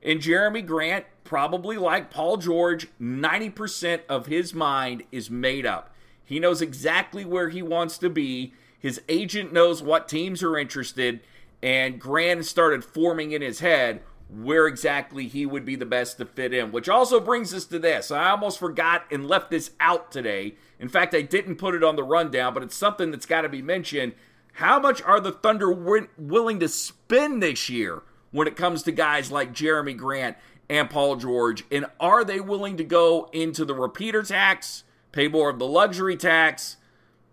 And 0.02 0.20
Jerami 0.20 0.66
Grant, 0.66 1.06
probably 1.24 1.76
like 1.76 2.10
Paul 2.10 2.36
George, 2.36 2.88
90% 3.00 4.00
of 4.08 4.26
his 4.26 4.54
mind 4.54 5.04
is 5.12 5.30
made 5.30 5.66
up. 5.66 5.94
He 6.24 6.38
knows 6.38 6.62
exactly 6.62 7.24
where 7.24 7.48
he 7.48 7.62
wants 7.62 7.98
to 7.98 8.08
be. 8.08 8.54
His 8.78 9.00
agent 9.08 9.52
knows 9.52 9.82
what 9.82 10.08
teams 10.08 10.42
are 10.42 10.56
interested, 10.56 11.20
and 11.62 12.00
Grant 12.00 12.46
started 12.46 12.84
forming 12.84 13.32
in 13.32 13.42
his 13.42 13.60
head 13.60 14.02
where 14.32 14.66
exactly 14.66 15.26
he 15.26 15.44
would 15.44 15.64
be 15.64 15.76
the 15.76 15.84
best 15.84 16.18
to 16.18 16.24
fit 16.24 16.54
in. 16.54 16.72
Which 16.72 16.88
also 16.88 17.20
brings 17.20 17.52
us 17.52 17.64
to 17.66 17.78
this. 17.78 18.10
I 18.10 18.30
almost 18.30 18.58
forgot 18.58 19.04
and 19.10 19.26
left 19.26 19.50
this 19.50 19.72
out 19.80 20.12
today. 20.12 20.54
In 20.80 20.88
fact, 20.88 21.14
I 21.14 21.22
didn't 21.22 21.56
put 21.56 21.74
it 21.74 21.84
on 21.84 21.94
the 21.94 22.02
rundown, 22.02 22.54
but 22.54 22.64
it's 22.64 22.74
something 22.74 23.12
that's 23.12 23.26
got 23.26 23.42
to 23.42 23.48
be 23.48 23.62
mentioned. 23.62 24.14
How 24.54 24.80
much 24.80 25.00
are 25.02 25.20
the 25.20 25.32
Thunder 25.32 25.70
willing 25.70 26.58
to 26.58 26.68
spend 26.68 27.42
this 27.42 27.68
year 27.70 28.02
when 28.32 28.48
it 28.48 28.56
comes 28.56 28.82
to 28.82 28.92
guys 28.92 29.30
like 29.30 29.52
Jerami 29.52 29.96
Grant 29.96 30.36
and 30.68 30.90
Paul 30.90 31.16
George? 31.16 31.64
And 31.70 31.86
are 32.00 32.24
they 32.24 32.40
willing 32.40 32.78
to 32.78 32.84
go 32.84 33.28
into 33.32 33.64
the 33.64 33.74
repeater 33.74 34.24
tax? 34.24 34.82
pay 35.12 35.28
more 35.28 35.50
of 35.50 35.58
the 35.58 35.66
luxury 35.66 36.16
tax. 36.16 36.76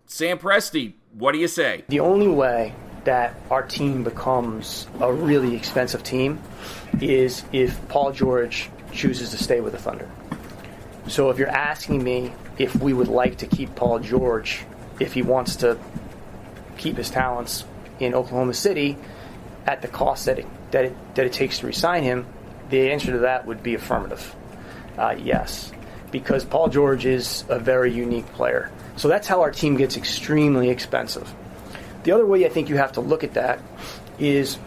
Sam 0.06 0.38
Presti, 0.38 0.94
what 1.12 1.32
do 1.32 1.38
you 1.38 1.48
say? 1.48 1.84
The 1.88 2.00
only 2.00 2.28
way 2.28 2.74
that 3.04 3.34
our 3.50 3.62
team 3.62 4.04
becomes 4.04 4.86
a 5.00 5.12
really 5.12 5.54
expensive 5.54 6.02
team 6.02 6.40
is 7.00 7.44
if 7.52 7.76
Paul 7.88 8.12
George 8.12 8.70
chooses 8.92 9.30
to 9.30 9.38
stay 9.38 9.60
with 9.60 9.72
the 9.72 9.78
Thunder. 9.78 10.10
So 11.06 11.30
if 11.30 11.38
you're 11.38 11.48
asking 11.48 12.02
me 12.02 12.32
if 12.58 12.76
we 12.76 12.92
would 12.92 13.08
like 13.08 13.38
to 13.38 13.46
keep 13.46 13.74
Paul 13.74 14.00
George, 14.00 14.64
if 15.00 15.12
he 15.12 15.22
wants 15.22 15.56
to 15.56 15.78
keep 16.76 16.96
his 16.96 17.10
talents 17.10 17.64
in 18.00 18.14
Oklahoma 18.14 18.54
City 18.54 18.96
at 19.66 19.82
the 19.82 19.88
cost 19.88 20.26
that 20.26 20.38
it, 20.38 20.46
that 20.70 20.84
it, 20.86 21.14
that 21.14 21.26
it 21.26 21.32
takes 21.32 21.60
to 21.60 21.66
resign 21.66 22.02
him, 22.02 22.26
the 22.70 22.90
answer 22.90 23.12
to 23.12 23.18
that 23.20 23.46
would 23.46 23.62
be 23.62 23.74
affirmative. 23.74 24.34
Uh, 24.96 25.14
yes 25.18 25.72
because 26.10 26.44
Paul 26.44 26.68
George 26.68 27.06
is 27.06 27.44
a 27.48 27.58
very 27.58 27.92
unique 27.92 28.26
player. 28.32 28.70
So 28.96 29.08
that's 29.08 29.26
how 29.26 29.42
our 29.42 29.50
team 29.50 29.76
gets 29.76 29.96
extremely 29.96 30.70
expensive. 30.70 31.32
The 32.04 32.12
other 32.12 32.26
way 32.26 32.46
I 32.46 32.48
think 32.48 32.68
you 32.68 32.76
have 32.76 32.92
to 32.92 33.00
look 33.00 33.24
at 33.24 33.34
that 33.34 33.60
is 34.18 34.58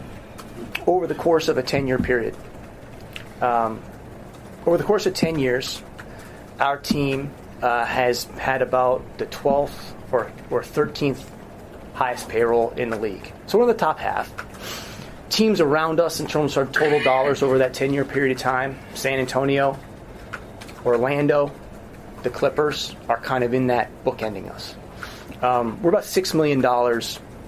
over 0.85 1.07
the 1.07 1.15
course 1.15 1.47
of 1.47 1.57
a 1.57 1.63
10 1.63 1.87
year 1.87 1.97
period. 1.97 2.35
Um, 3.41 3.81
over 4.65 4.77
the 4.77 4.83
course 4.83 5.05
of 5.05 5.13
10 5.13 5.39
years, 5.39 5.81
our 6.59 6.77
team 6.77 7.31
uh, 7.61 7.85
has 7.85 8.25
had 8.37 8.61
about 8.61 9.17
the 9.17 9.25
12th 9.27 9.93
or, 10.11 10.31
or 10.49 10.61
13th 10.61 11.23
highest 11.93 12.29
payroll 12.29 12.71
in 12.71 12.89
the 12.89 12.97
league. 12.97 13.31
So 13.47 13.57
we're 13.57 13.65
in 13.65 13.69
the 13.69 13.73
top 13.75 13.99
half. 13.99 14.31
Teams 15.29 15.61
around 15.61 15.99
us 15.99 16.19
in 16.19 16.27
terms 16.27 16.57
of 16.57 16.71
total 16.71 17.01
dollars 17.03 17.41
over 17.41 17.59
that 17.59 17.73
10 17.73 17.93
year 17.93 18.03
period 18.05 18.35
of 18.35 18.41
time 18.41 18.77
San 18.93 19.19
Antonio, 19.19 19.79
Orlando, 20.85 21.51
the 22.23 22.29
Clippers 22.29 22.95
are 23.07 23.19
kind 23.19 23.43
of 23.43 23.53
in 23.53 23.67
that 23.67 23.89
bookending 24.03 24.49
us. 24.51 24.75
Um, 25.41 25.81
we're 25.81 25.89
about 25.89 26.03
$6 26.03 26.33
million 26.35 26.61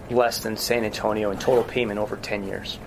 less 0.09 0.39
than 0.39 0.57
San 0.57 0.83
Antonio 0.83 1.31
in 1.31 1.37
total 1.37 1.63
payment 1.63 1.99
over 1.99 2.15
10 2.15 2.45
years. 2.45 2.79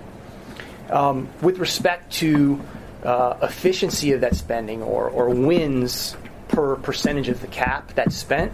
Um, 0.89 1.29
with 1.41 1.59
respect 1.59 2.11
to 2.13 2.61
uh, 3.03 3.37
efficiency 3.41 4.13
of 4.13 4.21
that 4.21 4.35
spending 4.35 4.81
or, 4.81 5.09
or 5.09 5.29
wins 5.29 6.15
per 6.57 6.75
percentage 6.75 7.29
of 7.29 7.39
the 7.39 7.45
cap 7.45 7.93
that's 7.93 8.15
spent, 8.15 8.51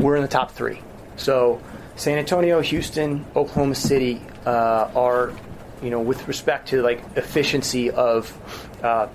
we're 0.00 0.16
in 0.16 0.22
the 0.22 0.28
top 0.28 0.50
three. 0.50 0.80
So 1.14 1.62
San 1.94 2.18
Antonio, 2.18 2.60
Houston, 2.60 3.24
Oklahoma 3.36 3.76
City 3.76 4.20
uh, 4.44 4.90
are, 4.96 5.32
you 5.80 5.90
know, 5.90 6.00
with 6.00 6.26
respect 6.26 6.70
to 6.70 6.82
like 6.82 7.00
efficiency 7.14 7.92
of 7.92 8.36
uh, 8.82 9.06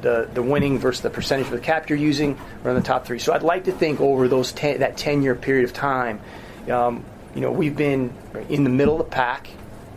the, 0.00 0.28
the 0.34 0.42
winning 0.42 0.80
versus 0.80 1.02
the 1.02 1.10
percentage 1.10 1.46
of 1.46 1.52
the 1.52 1.60
cap 1.60 1.88
you're 1.88 2.00
using, 2.00 2.36
we're 2.64 2.70
in 2.70 2.76
the 2.76 2.82
top 2.82 3.06
three. 3.06 3.20
So 3.20 3.32
I'd 3.32 3.44
like 3.44 3.62
to 3.66 3.72
think 3.72 4.00
over 4.00 4.26
those 4.26 4.50
ten, 4.50 4.80
that 4.80 4.96
10 4.96 5.22
year 5.22 5.36
period 5.36 5.64
of 5.64 5.72
time, 5.72 6.20
um, 6.68 7.04
you 7.32 7.42
know, 7.42 7.52
we've 7.52 7.76
been 7.76 8.12
in 8.48 8.64
the 8.64 8.70
middle 8.70 9.00
of 9.00 9.06
the 9.08 9.14
pack, 9.14 9.48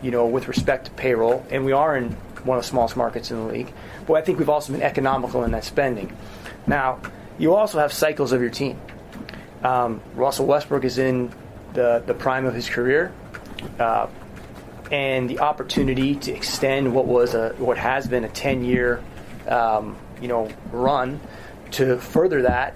you 0.03 0.11
know, 0.11 0.27
with 0.27 0.47
respect 0.47 0.85
to 0.85 0.91
payroll, 0.91 1.43
and 1.49 1.65
we 1.65 1.71
are 1.71 1.97
in 1.97 2.11
one 2.43 2.59
of 2.59 2.63
the 2.63 2.69
smallest 2.69 2.95
markets 2.95 3.31
in 3.31 3.37
the 3.37 3.51
league. 3.51 3.73
But 4.05 4.13
I 4.13 4.21
think 4.21 4.37
we've 4.37 4.49
also 4.49 4.71
been 4.71 4.83
economical 4.83 5.43
in 5.43 5.51
that 5.53 5.63
spending. 5.63 6.15
Now, 6.67 6.99
you 7.37 7.55
also 7.55 7.79
have 7.79 7.91
cycles 7.93 8.31
of 8.31 8.41
your 8.41 8.49
team. 8.49 8.79
Um, 9.63 10.01
Russell 10.13 10.45
Westbrook 10.45 10.83
is 10.83 10.97
in 10.97 11.31
the, 11.73 12.03
the 12.05 12.13
prime 12.13 12.45
of 12.45 12.53
his 12.53 12.69
career. 12.69 13.13
Uh, 13.79 14.07
and 14.91 15.27
the 15.27 15.39
opportunity 15.39 16.15
to 16.15 16.31
extend 16.31 16.93
what 16.93 17.07
was 17.07 17.33
a 17.33 17.49
what 17.57 17.75
has 17.75 18.07
been 18.07 18.23
a 18.23 18.29
10 18.29 18.63
year 18.63 19.01
um, 19.47 19.97
you 20.21 20.27
know, 20.27 20.49
run 20.71 21.19
to 21.71 21.97
further 21.97 22.43
that 22.43 22.75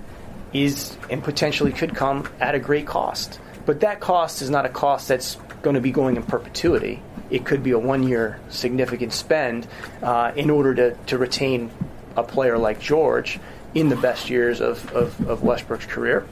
is 0.54 0.98
and 1.10 1.24
potentially 1.24 1.72
could 1.72 1.96
come 1.96 2.28
at 2.40 2.56
a 2.56 2.60
great 2.60 2.88
cost. 2.88 3.40
But 3.66 3.82
that 3.82 4.00
cost 4.00 4.42
is 4.42 4.50
not 4.50 4.66
a 4.66 4.70
cost 4.70 5.08
that's 5.08 5.36
going 5.62 5.76
to 5.76 5.82
be 5.82 5.92
going 5.92 6.16
in 6.16 6.24
perpetuity. 6.24 7.02
It 7.30 7.46
could 7.46 7.62
be 7.62 7.72
a 7.72 7.80
one 7.80 8.04
year 8.04 8.40
significant 8.50 9.14
spend 9.14 9.68
uh, 10.02 10.32
in 10.36 10.50
order 10.50 10.74
to, 10.76 10.96
to 11.08 11.18
retain 11.18 11.72
a 12.16 12.24
player 12.24 12.58
like 12.58 12.80
George 12.80 13.40
in 13.76 13.90
the 13.90 13.96
best 13.96 14.30
years 14.30 14.62
of, 14.62 14.92
of, 14.94 15.28
of 15.28 15.44
Westbrook's 15.44 15.86
career. 15.86 16.26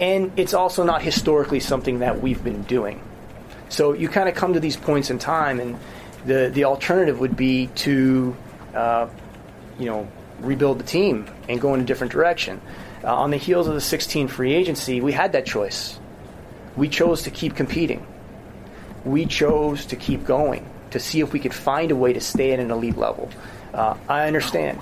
And 0.00 0.32
it's 0.36 0.54
also 0.54 0.84
not 0.84 1.02
historically 1.02 1.60
something 1.60 2.00
that 2.00 2.20
we've 2.20 2.42
been 2.42 2.62
doing. 2.62 3.00
So 3.68 3.92
you 3.92 4.08
kind 4.08 4.28
of 4.28 4.34
come 4.34 4.54
to 4.54 4.60
these 4.60 4.76
points 4.76 5.10
in 5.10 5.18
time, 5.18 5.60
and 5.60 5.78
the, 6.26 6.50
the 6.52 6.64
alternative 6.64 7.20
would 7.20 7.36
be 7.36 7.68
to 7.68 8.36
uh, 8.74 9.08
you 9.78 9.86
know, 9.86 10.08
rebuild 10.40 10.78
the 10.78 10.84
team 10.84 11.26
and 11.48 11.60
go 11.60 11.74
in 11.74 11.80
a 11.80 11.84
different 11.84 12.12
direction. 12.12 12.60
Uh, 13.02 13.14
on 13.14 13.30
the 13.30 13.36
heels 13.36 13.66
of 13.66 13.74
the 13.74 13.80
16 13.80 14.28
free 14.28 14.54
agency, 14.54 15.00
we 15.00 15.12
had 15.12 15.32
that 15.32 15.46
choice. 15.46 15.98
We 16.76 16.88
chose 16.88 17.22
to 17.22 17.30
keep 17.30 17.54
competing. 17.54 18.06
We 19.04 19.26
chose 19.26 19.86
to 19.86 19.96
keep 19.96 20.24
going 20.24 20.68
to 20.90 21.00
see 21.00 21.20
if 21.20 21.32
we 21.32 21.40
could 21.40 21.54
find 21.54 21.90
a 21.90 21.96
way 21.96 22.12
to 22.12 22.20
stay 22.20 22.52
at 22.52 22.60
an 22.60 22.70
elite 22.70 22.96
level. 22.96 23.30
Uh, 23.72 23.96
I 24.08 24.26
understand. 24.26 24.80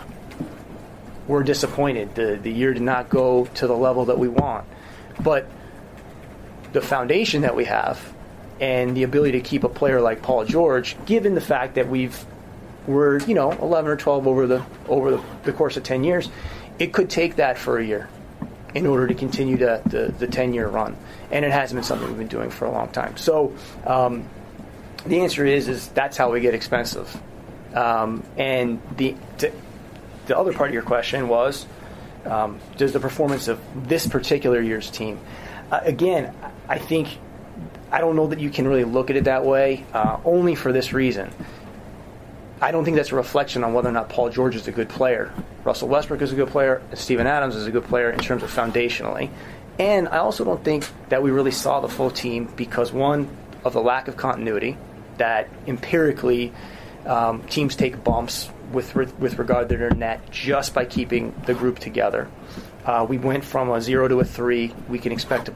We're 1.33 1.45
disappointed. 1.45 2.15
The, 2.15 2.39
the 2.43 2.53
year 2.53 2.75
did 2.75 2.83
not 2.83 3.09
go 3.09 3.47
to 3.47 3.67
the 3.67 3.75
level 3.75 4.05
that 4.05 4.19
we 4.19 4.29
want. 4.29 4.67
But 5.19 5.47
the 6.75 6.83
foundation 6.83 7.41
that 7.41 7.57
we 7.57 7.65
have 7.65 7.99
and 8.61 8.95
the 8.95 9.05
ability 9.05 9.33
to 9.33 9.41
keep 9.41 9.65
a 9.65 9.71
player 9.71 10.03
like 10.03 10.21
Paul 10.21 10.45
George, 10.45 10.95
given 11.07 11.35
the 11.35 11.41
fact 11.41 11.77
that 11.77 11.89
we've 11.89 12.23
we're 12.87 13.19
you 13.21 13.35
know 13.35 13.51
11 13.51 13.91
or 13.91 13.97
12 13.97 14.27
over 14.27 14.47
the 14.47 14.63
over 14.89 15.13
the, 15.13 15.25
the 15.45 15.55
course 15.55 15.79
of 15.79 15.85
10 15.85 16.05
years, 16.05 16.29
it 16.79 16.93
could 16.93 17.09
take 17.09 17.37
that 17.37 17.57
for 17.57 17.79
a 17.79 17.87
year 17.87 18.11
in 18.75 18.87
order 18.87 19.07
to 19.07 19.15
continue 19.15 19.57
to, 19.57 19.81
the, 19.87 20.13
the 20.19 20.27
10 20.27 20.53
year 20.53 20.69
run. 20.69 20.99
And 21.31 21.47
it 21.47 21.51
hasn't 21.51 21.79
been 21.79 21.85
something 21.85 22.09
we've 22.09 22.19
been 22.19 22.29
doing 22.29 22.51
for 22.51 22.67
a 22.67 22.71
long 22.71 22.91
time. 22.91 23.17
So 23.17 23.57
um, 23.87 24.29
the 25.07 25.21
answer 25.21 25.47
is, 25.47 25.67
is 25.67 25.89
that's 25.89 26.19
how 26.19 26.31
we 26.31 26.41
get 26.41 26.53
expensive. 26.53 27.19
Um, 27.75 28.23
and 28.37 28.83
the, 28.99 29.17
to, 29.39 29.51
the 30.27 30.37
other 30.37 30.53
part 30.53 30.71
of 30.71 30.75
your 30.75 30.83
question 30.83 31.29
was 31.29 31.67
um, 32.25 32.61
does 32.77 32.93
the 32.93 33.01
performance 33.01 33.49
of 33.49 33.61
this 33.89 34.07
particular 34.07 34.61
year's 34.61 34.91
team, 34.91 35.19
uh, 35.71 35.81
again, 35.83 36.35
I 36.69 36.79
think, 36.79 37.09
I 37.91 38.01
don't 38.01 38.17
know 38.17 38.29
that 38.29 38.39
you 38.39 38.51
can 38.51 38.69
really 38.69 38.85
look 38.85 39.11
at 39.11 39.17
it 39.17 39.25
that 39.25 39.45
way, 39.45 39.85
uh, 39.93 40.19
only 40.25 40.55
for 40.55 40.73
this 40.73 40.93
reason. 40.93 41.31
I 42.61 42.71
don't 42.71 42.85
think 42.85 42.97
that's 42.97 43.11
a 43.11 43.17
reflection 43.17 43.65
on 43.65 43.75
whether 43.75 43.89
or 43.89 43.93
not 43.93 44.09
Paul 44.09 44.31
George 44.31 44.55
is 44.55 44.69
a 44.69 44.73
good 44.73 44.89
player. 44.89 45.33
Russell 45.65 45.89
Westbrook 45.89 46.23
is 46.23 46.33
a 46.33 46.37
good 46.37 46.49
player, 46.49 46.81
and 46.91 46.99
Steven 46.99 47.27
Adams 47.27 47.57
is 47.57 47.67
a 47.67 47.73
good 47.73 47.85
player 47.85 48.11
in 48.11 48.21
terms 48.21 48.45
of 48.45 48.55
foundationally. 48.55 49.31
And 49.79 50.09
I 50.09 50.19
also 50.19 50.45
don't 50.45 50.63
think 50.63 50.87
that 51.09 51.23
we 51.23 51.31
really 51.31 51.51
saw 51.51 51.81
the 51.81 51.89
full 51.89 52.11
team 52.11 52.53
because, 52.57 52.93
one, 52.93 53.29
of 53.65 53.73
the 53.73 53.81
lack 53.81 54.07
of 54.07 54.17
continuity, 54.17 54.77
that 55.19 55.49
empirically 55.67 56.53
um, 57.05 57.43
teams 57.45 57.75
take 57.75 58.05
bumps 58.05 58.49
with, 58.73 58.95
re- 58.95 59.07
with 59.19 59.39
regard 59.39 59.69
to 59.69 59.77
their 59.77 59.91
net 59.91 60.31
just 60.31 60.75
by 60.75 60.85
keeping 60.85 61.35
the 61.47 61.55
group 61.55 61.79
together. 61.79 62.29
Uh, 62.85 63.07
we 63.09 63.19
went 63.19 63.45
from 63.45 63.71
a 63.71 63.81
zero 63.81 64.09
to 64.09 64.21
a 64.21 64.25
three. 64.25 64.75
We 64.89 64.99
can 64.99 65.13
expect, 65.13 65.51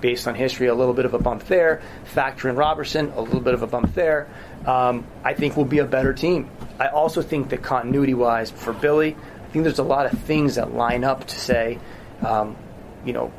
based 0.00 0.28
on 0.28 0.34
history, 0.34 0.66
a 0.66 0.74
little 0.74 0.94
bit 0.94 1.06
of 1.06 1.14
a 1.14 1.18
bump 1.18 1.44
there. 1.44 1.80
Factor 2.04 2.48
in 2.48 2.56
Roberson, 2.56 3.12
a 3.16 3.20
little 3.20 3.40
bit 3.40 3.54
of 3.54 3.62
a 3.62 3.66
bump 3.66 3.94
there 3.94 4.28
um, 4.66 5.06
I 5.24 5.34
think 5.34 5.56
we'll 5.56 5.66
be 5.66 5.78
a 5.78 5.84
better 5.84 6.12
team. 6.12 6.50
I 6.78 6.88
also 6.88 7.22
think 7.22 7.50
that 7.50 7.62
continuity 7.62 8.14
wise 8.14 8.50
for 8.50 8.72
Billy, 8.72 9.16
I 9.16 9.50
think 9.50 9.64
there's 9.64 9.78
a 9.78 9.84
lot 9.84 10.12
of 10.12 10.18
things 10.20 10.56
that 10.56 10.74
line 10.74 11.04
up 11.04 11.26
to 11.26 11.40
say, 11.40 11.78
um, 12.24 12.56
you 13.04 13.12
know, 13.12 13.32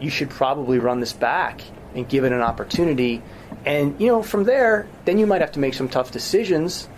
you 0.00 0.10
should 0.10 0.30
probably 0.30 0.78
run 0.78 1.00
this 1.00 1.12
back 1.12 1.60
and 1.94 2.08
give 2.08 2.24
it 2.24 2.32
an 2.32 2.40
opportunity. 2.40 3.22
And, 3.66 4.00
you 4.00 4.06
know, 4.06 4.22
from 4.22 4.44
there, 4.44 4.88
then 5.04 5.18
you 5.18 5.26
might 5.26 5.42
have 5.42 5.52
to 5.52 5.58
make 5.58 5.74
some 5.74 5.88
tough 5.88 6.12
decisions. 6.12 6.88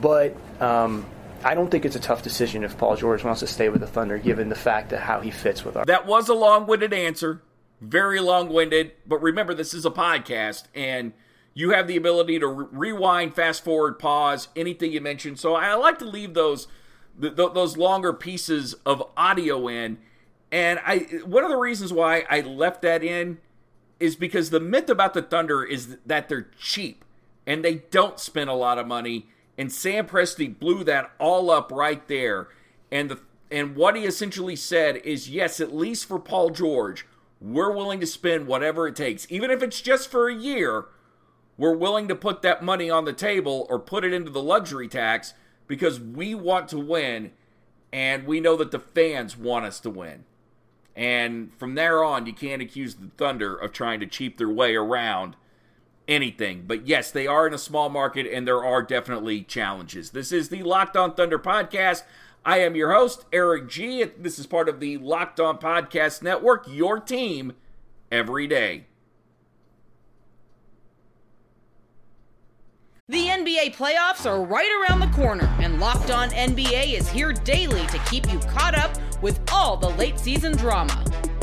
But 0.00 0.36
um, 0.60 1.04
I 1.44 1.54
don't 1.54 1.70
think 1.70 1.84
it's 1.84 1.96
a 1.96 2.00
tough 2.00 2.22
decision 2.22 2.64
if 2.64 2.78
Paul 2.78 2.96
George 2.96 3.24
wants 3.24 3.40
to 3.40 3.46
stay 3.46 3.68
with 3.68 3.80
the 3.80 3.86
Thunder, 3.86 4.18
given 4.18 4.48
the 4.48 4.54
fact 4.54 4.90
that 4.90 5.00
how 5.00 5.20
he 5.20 5.30
fits 5.30 5.64
with 5.64 5.76
our. 5.76 5.84
That 5.84 6.06
was 6.06 6.28
a 6.28 6.34
long 6.34 6.66
winded 6.66 6.92
answer. 6.92 7.42
Very 7.80 8.20
long 8.20 8.52
winded. 8.52 8.92
But 9.06 9.22
remember, 9.22 9.54
this 9.54 9.74
is 9.74 9.84
a 9.84 9.90
podcast. 9.90 10.64
And 10.74 11.12
you 11.54 11.70
have 11.70 11.86
the 11.86 11.96
ability 11.96 12.38
to 12.38 12.46
re- 12.46 12.66
rewind, 12.70 13.34
fast 13.34 13.64
forward, 13.64 13.98
pause, 13.98 14.48
anything 14.56 14.92
you 14.92 15.00
mentioned. 15.00 15.38
So 15.38 15.54
I 15.54 15.74
like 15.74 15.98
to 15.98 16.04
leave 16.04 16.34
those 16.34 16.68
th- 17.20 17.36
th- 17.36 17.52
those 17.54 17.76
longer 17.76 18.12
pieces 18.12 18.74
of 18.86 19.02
audio 19.16 19.68
in. 19.68 19.98
And 20.50 20.80
I 20.84 20.98
one 21.24 21.44
of 21.44 21.50
the 21.50 21.56
reasons 21.56 21.92
why 21.92 22.24
I 22.30 22.40
left 22.40 22.82
that 22.82 23.02
in 23.02 23.38
is 23.98 24.16
because 24.16 24.50
the 24.50 24.60
myth 24.60 24.88
about 24.88 25.14
the 25.14 25.22
Thunder 25.22 25.64
is 25.64 25.96
that 26.04 26.28
they're 26.28 26.48
cheap 26.58 27.04
and 27.46 27.64
they 27.64 27.76
don't 27.90 28.18
spend 28.18 28.50
a 28.50 28.54
lot 28.54 28.78
of 28.78 28.86
money. 28.86 29.28
And 29.58 29.70
Sam 29.70 30.06
Presti 30.06 30.58
blew 30.58 30.84
that 30.84 31.12
all 31.18 31.50
up 31.50 31.70
right 31.70 32.06
there. 32.08 32.48
And 32.90 33.10
the 33.10 33.20
and 33.50 33.76
what 33.76 33.96
he 33.96 34.04
essentially 34.04 34.56
said 34.56 34.96
is 34.96 35.28
yes, 35.28 35.60
at 35.60 35.74
least 35.74 36.06
for 36.06 36.18
Paul 36.18 36.50
George, 36.50 37.06
we're 37.40 37.72
willing 37.72 38.00
to 38.00 38.06
spend 38.06 38.46
whatever 38.46 38.88
it 38.88 38.96
takes, 38.96 39.26
even 39.30 39.50
if 39.50 39.62
it's 39.62 39.82
just 39.82 40.10
for 40.10 40.28
a 40.28 40.34
year 40.34 40.86
we're 41.62 41.76
willing 41.76 42.08
to 42.08 42.14
put 42.14 42.42
that 42.42 42.62
money 42.62 42.90
on 42.90 43.04
the 43.04 43.12
table 43.12 43.66
or 43.68 43.78
put 43.78 44.04
it 44.04 44.12
into 44.12 44.30
the 44.30 44.42
luxury 44.42 44.88
tax 44.88 45.34
because 45.66 46.00
we 46.00 46.34
want 46.34 46.68
to 46.68 46.78
win 46.78 47.32
and 47.92 48.26
we 48.26 48.40
know 48.40 48.56
that 48.56 48.70
the 48.70 48.78
fans 48.78 49.36
want 49.36 49.64
us 49.66 49.78
to 49.80 49.90
win. 49.90 50.24
And 50.96 51.52
from 51.58 51.74
there 51.74 52.02
on, 52.02 52.26
you 52.26 52.32
can't 52.32 52.62
accuse 52.62 52.94
the 52.94 53.10
Thunder 53.16 53.54
of 53.54 53.72
trying 53.72 54.00
to 54.00 54.06
cheap 54.06 54.38
their 54.38 54.48
way 54.48 54.74
around 54.74 55.36
anything. 56.12 56.64
But 56.66 56.86
yes, 56.86 57.10
they 57.10 57.26
are 57.26 57.46
in 57.46 57.54
a 57.54 57.58
small 57.58 57.88
market 57.88 58.26
and 58.26 58.46
there 58.46 58.64
are 58.64 58.82
definitely 58.82 59.42
challenges. 59.42 60.10
This 60.10 60.32
is 60.32 60.48
the 60.48 60.62
Locked 60.62 60.96
On 60.96 61.14
Thunder 61.14 61.38
podcast. 61.38 62.02
I 62.44 62.58
am 62.58 62.74
your 62.74 62.92
host, 62.92 63.24
Eric 63.32 63.68
G. 63.68 64.04
This 64.04 64.38
is 64.38 64.46
part 64.46 64.68
of 64.68 64.80
the 64.80 64.98
Locked 64.98 65.38
On 65.40 65.58
Podcast 65.58 66.22
Network, 66.22 66.66
your 66.68 66.98
team 66.98 67.52
every 68.10 68.46
day. 68.46 68.86
The 73.08 73.26
NBA 73.26 73.76
playoffs 73.76 74.28
are 74.28 74.42
right 74.42 74.86
around 74.88 75.00
the 75.00 75.08
corner, 75.08 75.44
and 75.60 75.78
Locked 75.78 76.10
On 76.10 76.30
NBA 76.30 76.94
is 76.94 77.08
here 77.10 77.32
daily 77.32 77.86
to 77.88 77.98
keep 78.10 78.32
you 78.32 78.38
caught 78.40 78.74
up 78.74 78.96
with 79.22 79.40
all 79.52 79.76
the 79.76 79.90
late 79.90 80.18
season 80.18 80.56
drama. 80.56 81.04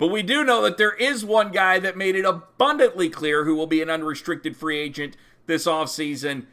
But 0.00 0.08
we 0.08 0.22
do 0.22 0.42
know 0.44 0.62
that 0.62 0.78
there 0.78 0.94
is 0.94 1.26
one 1.26 1.52
guy 1.52 1.78
that 1.78 1.94
made 1.94 2.16
it 2.16 2.24
abundantly 2.24 3.10
clear 3.10 3.44
who 3.44 3.54
will 3.54 3.66
be 3.66 3.82
an 3.82 3.90
unrestricted 3.90 4.56
free 4.56 4.78
agent 4.78 5.14
this 5.44 5.66
offseason 5.66 6.46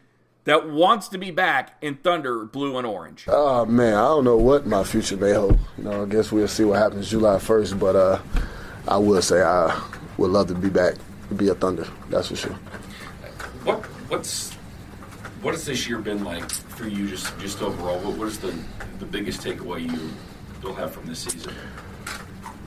that 0.43 0.69
wants 0.69 1.07
to 1.07 1.17
be 1.17 1.31
back 1.31 1.77
in 1.81 1.95
Thunder, 1.95 2.43
Blue, 2.43 2.77
and 2.77 2.85
Orange. 2.85 3.23
Oh, 3.29 3.65
man, 3.65 3.93
I 3.93 4.01
don't 4.01 4.25
know 4.25 4.35
what 4.35 4.67
my 4.67 4.83
future 4.83 5.15
may 5.15 5.31
hold. 5.31 5.57
You 5.77 5.85
know, 5.85 6.03
I 6.03 6.05
guess 6.07 6.29
we'll 6.29 6.49
see 6.49 6.65
what 6.65 6.79
happens 6.79 7.09
July 7.09 7.37
1st, 7.37 7.79
but 7.79 7.95
uh, 7.95 8.19
I 8.85 8.97
will 8.97 9.21
say 9.21 9.41
I 9.41 9.81
would 10.17 10.31
love 10.31 10.47
to 10.49 10.53
be 10.53 10.69
back, 10.69 10.95
to 11.29 11.33
be 11.33 11.47
a 11.47 11.55
Thunder, 11.55 11.87
that's 12.09 12.27
for 12.27 12.35
sure. 12.35 12.59
What 13.63 13.85
what's 14.09 14.53
what 15.41 15.53
has 15.53 15.65
this 15.65 15.87
year 15.87 15.99
been 15.99 16.23
like 16.23 16.49
for 16.51 16.87
you? 16.87 17.07
Just 17.07 17.37
just 17.39 17.61
overall, 17.61 17.99
what, 17.99 18.17
what 18.17 18.27
is 18.27 18.39
the 18.39 18.53
the 18.99 19.05
biggest 19.05 19.41
takeaway 19.41 19.89
you 19.89 20.09
you'll 20.61 20.75
have 20.75 20.93
from 20.93 21.05
this 21.05 21.19
season? 21.19 21.53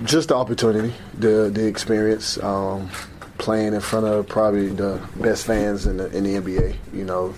Just 0.05 0.29
the 0.29 0.35
opportunity, 0.37 0.95
the 1.15 1.51
the 1.53 1.67
experience, 1.67 2.43
um, 2.43 2.91
playing 3.39 3.75
in 3.75 3.81
front 3.81 4.07
of 4.07 4.29
probably 4.29 4.69
the 4.69 5.01
best 5.17 5.47
fans 5.47 5.87
in 5.87 5.99
the 5.99 6.11
in 6.17 6.25
the 6.25 6.35
NBA. 6.35 6.77
You 6.93 7.05
know, 7.05 7.35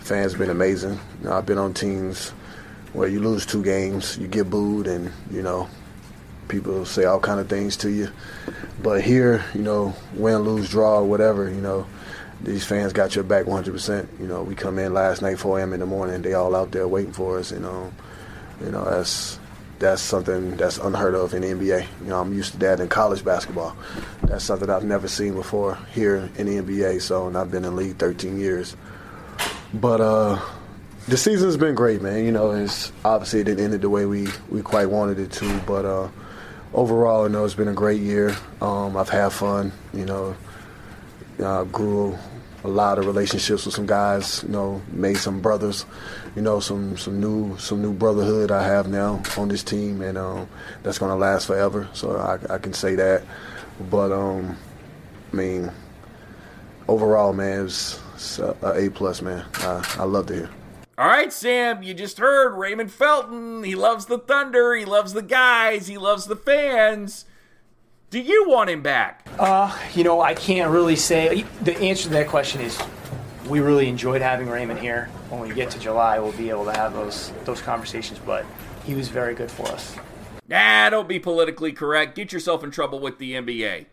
fans 0.00 0.34
been 0.34 0.50
amazing. 0.50 0.98
You 1.20 1.28
know, 1.28 1.32
I've 1.32 1.46
been 1.46 1.58
on 1.58 1.74
teams 1.74 2.30
where 2.92 3.08
you 3.08 3.20
lose 3.20 3.46
two 3.46 3.62
games, 3.62 4.18
you 4.18 4.26
get 4.26 4.50
booed, 4.50 4.86
and 4.86 5.12
you 5.30 5.42
know 5.42 5.68
people 6.48 6.84
say 6.84 7.04
all 7.04 7.18
kind 7.18 7.40
of 7.40 7.48
things 7.48 7.76
to 7.78 7.90
you. 7.90 8.08
But 8.82 9.00
here, 9.00 9.44
you 9.54 9.62
know, 9.62 9.94
win, 10.14 10.40
lose, 10.40 10.68
draw, 10.68 11.02
whatever, 11.02 11.48
you 11.48 11.60
know, 11.60 11.86
these 12.42 12.64
fans 12.64 12.92
got 12.92 13.14
your 13.14 13.24
back 13.24 13.46
100%. 13.46 14.20
You 14.20 14.26
know, 14.26 14.42
we 14.42 14.54
come 14.54 14.78
in 14.78 14.92
last 14.92 15.22
night 15.22 15.38
4 15.38 15.60
a.m. 15.60 15.72
in 15.72 15.80
the 15.80 15.86
morning. 15.86 16.20
They 16.22 16.34
all 16.34 16.54
out 16.54 16.72
there 16.72 16.86
waiting 16.86 17.12
for 17.12 17.38
us. 17.38 17.52
You 17.52 17.60
know, 17.60 17.92
you 18.60 18.70
know 18.70 18.84
that's 18.84 19.38
that's 19.82 20.00
something 20.00 20.56
that's 20.56 20.78
unheard 20.78 21.14
of 21.14 21.34
in 21.34 21.42
the 21.42 21.48
NBA. 21.48 21.86
You 22.02 22.06
know, 22.06 22.20
I'm 22.20 22.32
used 22.32 22.52
to 22.52 22.58
that 22.60 22.80
in 22.80 22.88
college 22.88 23.24
basketball. 23.24 23.76
That's 24.22 24.44
something 24.44 24.70
I've 24.70 24.84
never 24.84 25.08
seen 25.08 25.34
before 25.34 25.76
here 25.92 26.30
in 26.36 26.46
the 26.46 26.62
NBA. 26.62 27.02
So, 27.02 27.26
and 27.26 27.36
I've 27.36 27.50
been 27.50 27.64
in 27.64 27.76
league 27.76 27.98
13 27.98 28.38
years. 28.38 28.76
But 29.74 30.00
uh, 30.00 30.40
the 31.08 31.16
season's 31.16 31.56
been 31.56 31.74
great, 31.74 32.00
man. 32.00 32.24
You 32.24 32.32
know, 32.32 32.52
it's 32.52 32.92
obviously 33.04 33.40
it 33.40 33.44
didn't 33.44 33.72
end 33.72 33.82
the 33.82 33.90
way 33.90 34.06
we 34.06 34.28
we 34.48 34.62
quite 34.62 34.88
wanted 34.88 35.18
it 35.18 35.32
to, 35.32 35.60
but 35.66 35.84
uh, 35.84 36.08
overall, 36.72 37.24
you 37.24 37.32
know, 37.32 37.44
it's 37.44 37.54
been 37.54 37.68
a 37.68 37.74
great 37.74 38.00
year. 38.00 38.36
Um, 38.60 38.96
I've 38.96 39.08
had 39.08 39.32
fun. 39.32 39.72
You 39.92 40.06
know, 40.06 40.36
uh, 41.42 41.64
grew 41.64 42.16
a 42.64 42.68
lot 42.68 42.98
of 42.98 43.06
relationships 43.06 43.66
with 43.66 43.74
some 43.74 43.86
guys. 43.86 44.42
You 44.42 44.50
know, 44.50 44.82
made 44.92 45.16
some 45.16 45.40
brothers. 45.40 45.84
You 46.36 46.42
know, 46.42 46.60
some 46.60 46.96
some 46.96 47.20
new 47.20 47.56
some 47.58 47.82
new 47.82 47.92
brotherhood 47.92 48.50
I 48.50 48.62
have 48.62 48.88
now 48.88 49.22
on 49.36 49.48
this 49.48 49.62
team, 49.62 50.00
and 50.00 50.16
um, 50.16 50.48
that's 50.82 50.98
to 51.10 51.16
last 51.16 51.46
forever. 51.46 51.88
So 51.92 52.16
I, 52.16 52.54
I, 52.54 52.58
can 52.58 52.72
say 52.72 52.94
that. 52.94 53.22
But 53.90 54.12
um, 54.12 54.56
I 55.32 55.36
mean, 55.36 55.72
overall, 56.88 57.32
man, 57.32 57.66
it's, 57.66 58.00
it's 58.14 58.38
a, 58.38 58.56
a 58.62 58.90
plus, 58.90 59.22
man. 59.22 59.44
I, 59.54 59.96
I 59.98 60.04
love 60.04 60.26
to 60.26 60.34
hear. 60.34 60.50
All 60.98 61.08
right, 61.08 61.32
Sam, 61.32 61.82
you 61.82 61.94
just 61.94 62.18
heard 62.18 62.54
Raymond 62.54 62.92
Felton. 62.92 63.64
He 63.64 63.74
loves 63.74 64.06
the 64.06 64.18
Thunder. 64.18 64.74
He 64.74 64.84
loves 64.84 65.14
the 65.14 65.22
guys. 65.22 65.88
He 65.88 65.98
loves 65.98 66.26
the 66.26 66.36
fans. 66.36 67.24
Do 68.12 68.20
you 68.20 68.46
want 68.46 68.68
him 68.68 68.82
back? 68.82 69.26
Uh, 69.38 69.74
you 69.94 70.04
know, 70.04 70.20
I 70.20 70.34
can't 70.34 70.70
really 70.70 70.96
say. 70.96 71.46
The 71.62 71.74
answer 71.78 72.04
to 72.04 72.08
that 72.10 72.28
question 72.28 72.60
is 72.60 72.78
we 73.48 73.60
really 73.60 73.88
enjoyed 73.88 74.20
having 74.20 74.50
Raymond 74.50 74.80
here. 74.80 75.06
When 75.30 75.40
we 75.40 75.54
get 75.54 75.70
to 75.70 75.78
July, 75.78 76.18
we'll 76.18 76.32
be 76.32 76.50
able 76.50 76.66
to 76.66 76.72
have 76.72 76.92
those 76.92 77.32
those 77.46 77.62
conversations. 77.62 78.18
But 78.18 78.44
he 78.84 78.94
was 78.94 79.08
very 79.08 79.34
good 79.34 79.50
for 79.50 79.66
us. 79.68 79.96
Nah, 80.46 80.90
don't 80.90 81.08
be 81.08 81.18
politically 81.18 81.72
correct. 81.72 82.14
Get 82.14 82.34
yourself 82.34 82.62
in 82.62 82.70
trouble 82.70 83.00
with 83.00 83.16
the 83.16 83.32
NBA. 83.32 83.86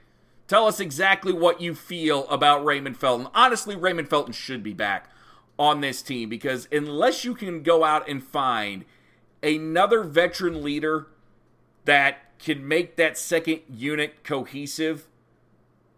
Tell 0.50 0.68
us 0.68 0.82
exactly 0.82 1.32
what 1.32 1.62
you 1.62 1.74
feel 1.74 2.28
about 2.28 2.66
Raymond 2.66 2.98
Felton. 2.98 3.30
Honestly, 3.34 3.78
Raymond 3.78 4.10
Felton 4.10 4.34
should 4.34 4.64
be 4.64 4.74
back 4.74 5.10
on 5.58 5.80
this 5.80 6.02
team 6.02 6.28
because 6.28 6.68
unless 6.74 7.24
you 7.24 7.36
can 7.36 7.64
go 7.64 7.86
out 7.86 8.10
and 8.10 8.22
find 8.22 8.84
another 9.42 10.04
veteran 10.04 10.62
leader 10.62 11.08
that 11.86 12.29
can 12.40 12.68
make 12.68 12.96
that 12.96 13.18
second 13.18 13.62
unit 13.70 14.24
cohesive, 14.24 15.08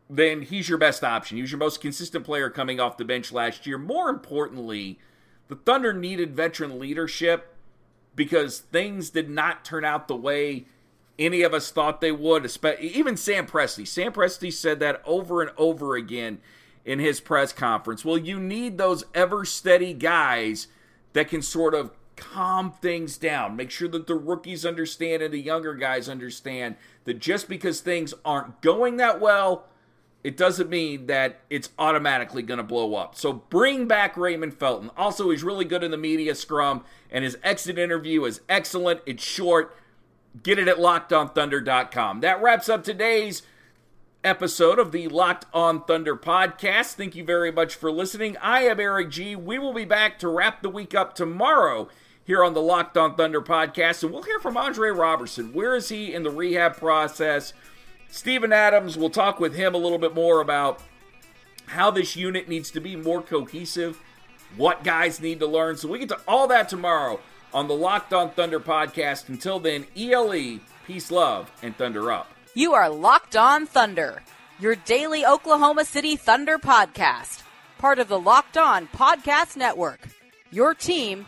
then 0.10 0.42
he's 0.42 0.68
your 0.68 0.78
best 0.78 1.04
option. 1.04 1.38
He 1.38 1.42
was 1.42 1.52
your 1.52 1.60
most 1.60 1.80
consistent 1.80 2.26
player 2.26 2.50
coming 2.50 2.80
off 2.80 2.98
the 2.98 3.06
bench 3.06 3.32
last 3.32 3.66
year. 3.66 3.78
More 3.78 4.10
importantly, 4.10 5.00
the 5.48 5.56
Thunder 5.56 5.94
needed 5.94 6.36
veteran 6.36 6.80
leadership 6.80 7.56
because 8.16 8.60
things 8.60 9.10
did 9.10 9.30
not 9.30 9.64
turn 9.64 9.86
out 9.86 10.08
the 10.08 10.16
way 10.16 10.66
any 11.18 11.44
of 11.44 11.54
us 11.54 11.72
thought 11.72 12.02
they 12.02 12.12
would. 12.12 12.50
Even 12.80 13.16
Sam 13.16 13.46
Presti. 13.46 13.88
Sam 13.88 14.12
Presti 14.12 14.52
said 14.52 14.80
that 14.80 15.02
over 15.06 15.42
and 15.42 15.52
over 15.58 15.96
again 15.96 16.40
in 16.84 17.00
his 17.00 17.22
press 17.22 17.54
conference. 17.54 18.04
Well, 18.04 18.18
you 18.18 18.40
need 18.40 18.78
those 18.78 19.04
ever 19.14 19.46
steady 19.46 19.94
guys 19.94 20.68
that 21.14 21.30
can 21.30 21.42
sort 21.42 21.74
of 21.74 21.92
calm 22.22 22.72
things 22.72 23.18
down. 23.18 23.56
Make 23.56 23.72
sure 23.72 23.88
that 23.90 24.06
the 24.06 24.16
rookies 24.16 24.66
understand 24.66 25.24
and 25.24 25.34
the 25.34 25.40
younger 25.40 25.74
guys 25.74 26.08
understand 26.08 26.76
that 27.06 27.20
just 27.20 27.50
because 27.50 27.82
things 27.82 28.14
aren't 28.24 28.62
going 28.62 28.98
that 28.98 29.20
well, 29.20 29.66
it 30.24 30.38
doesn't 30.38 30.70
mean 30.70 31.08
that 31.08 31.40
it's 31.50 31.70
automatically 31.80 32.44
going 32.44 32.60
to 32.60 32.64
blow 32.64 32.94
up. 32.94 33.16
So 33.16 33.34
bring 33.34 33.88
back 33.88 34.16
Raymond 34.16 34.54
Felton. 34.54 34.92
Also, 34.96 35.32
he's 35.32 35.44
really 35.44 35.66
good 35.66 35.84
in 35.84 35.90
the 35.90 35.98
media 35.98 36.36
scrum, 36.36 36.86
and 37.10 37.24
his 37.24 37.38
exit 37.44 37.80
interview 37.80 38.24
is 38.26 38.42
excellent. 38.48 39.02
It's 39.08 39.24
short. 39.24 39.76
Get 40.44 40.60
it 40.60 40.68
at 40.68 40.78
lockedonthunder.com. 40.78 42.22
That 42.22 42.42
wraps 42.42 42.70
up 42.70 42.84
today's 42.84 43.42
episode 44.24 44.78
of 44.78 44.92
the 44.92 45.08
Locked 45.08 45.48
On 45.56 45.84
Thunder 45.84 46.16
podcast. 46.16 46.94
Thank 46.94 47.16
you 47.16 47.24
very 47.24 47.52
much 47.52 47.74
for 47.74 47.92
listening. 47.92 48.38
I 48.38 48.62
am 48.62 48.80
Eric 48.80 49.10
G. 49.10 49.36
We 49.36 49.58
will 49.58 49.74
be 49.74 49.86
back 49.86 50.20
to 50.20 50.28
wrap 50.28 50.62
the 50.62 50.70
week 50.70 50.94
up 50.94 51.16
tomorrow 51.16 51.90
here 52.26 52.44
on 52.44 52.54
the 52.54 52.62
Locked 52.62 52.98
On 52.98 53.16
Thunder 53.16 53.42
podcast, 53.42 54.04
and 54.04 54.12
we'll 54.12 54.24
hear 54.24 54.40
from 54.40 54.58
Andre 54.58 54.90
Roberson. 54.90 55.54
Where 55.54 55.76
is 55.76 55.90
he 55.90 56.14
in 56.14 56.24
the 56.24 56.30
rehab 56.30 56.78
process? 56.78 57.54
Steven 58.10 58.54
Adams, 58.54 58.98
we'll 58.98 59.10
talk 59.10 59.40
with 59.40 59.56
him 59.56 59.74
a 59.74 59.78
little 59.78 59.98
bit 59.98 60.14
more 60.14 60.42
about 60.42 60.82
how 61.68 61.90
this 61.92 62.16
unit 62.16 62.50
needs 62.50 62.72
to 62.72 62.82
be 62.82 62.96
more 62.96 63.22
cohesive, 63.22 63.98
what 64.58 64.84
guys 64.84 65.22
need 65.22 65.40
to 65.40 65.48
learn. 65.48 65.78
So 65.78 65.88
we 65.88 66.00
get 66.00 66.10
to 66.10 66.20
all 66.28 66.48
that 66.48 66.70
tomorrow 66.70 67.20
on 67.54 67.68
the 67.68 67.74
Locked 67.74 68.14
On 68.14 68.30
Thunder 68.32 68.60
podcast. 68.60 69.30
Until 69.30 69.60
then, 69.60 69.88
ELE, 69.98 70.60
peace, 70.86 71.10
love, 71.12 71.52
and 71.62 71.76
Thunder 71.76 72.12
up. 72.12 72.30
You 72.54 72.74
are 72.74 72.90
Locked 72.90 73.38
On 73.38 73.66
Thunder, 73.66 74.22
your 74.60 74.76
daily 74.76 75.26
Oklahoma 75.26 75.86
City 75.86 76.18
Thunder 76.18 76.58
podcast, 76.58 77.44
part 77.78 77.98
of 77.98 78.10
the 78.10 78.20
Locked 78.20 78.58
On 78.58 78.88
Podcast 78.88 79.56
Network. 79.56 80.02
Your 80.52 80.74
team 80.74 81.28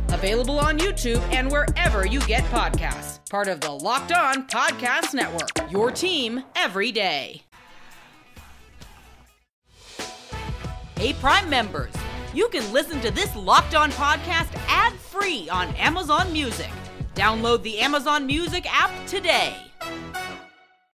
available 0.13 0.59
on 0.59 0.77
YouTube 0.77 1.21
and 1.33 1.51
wherever 1.51 2.05
you 2.05 2.19
get 2.21 2.43
podcasts. 2.45 3.19
Part 3.29 3.47
of 3.47 3.61
the 3.61 3.71
Locked 3.71 4.11
On 4.11 4.47
Podcast 4.47 5.13
Network. 5.13 5.71
Your 5.71 5.91
team 5.91 6.43
every 6.55 6.91
day. 6.91 7.43
Hey, 10.97 11.13
Prime 11.13 11.49
members, 11.49 11.93
you 12.33 12.47
can 12.49 12.71
listen 12.71 13.01
to 13.01 13.11
this 13.11 13.35
Locked 13.35 13.73
On 13.73 13.91
podcast 13.91 14.53
ad 14.67 14.93
free 14.93 15.49
on 15.49 15.73
Amazon 15.75 16.31
Music. 16.31 16.69
Download 17.15 17.63
the 17.63 17.79
Amazon 17.79 18.25
Music 18.25 18.65
app 18.71 18.91
today. 19.07 19.55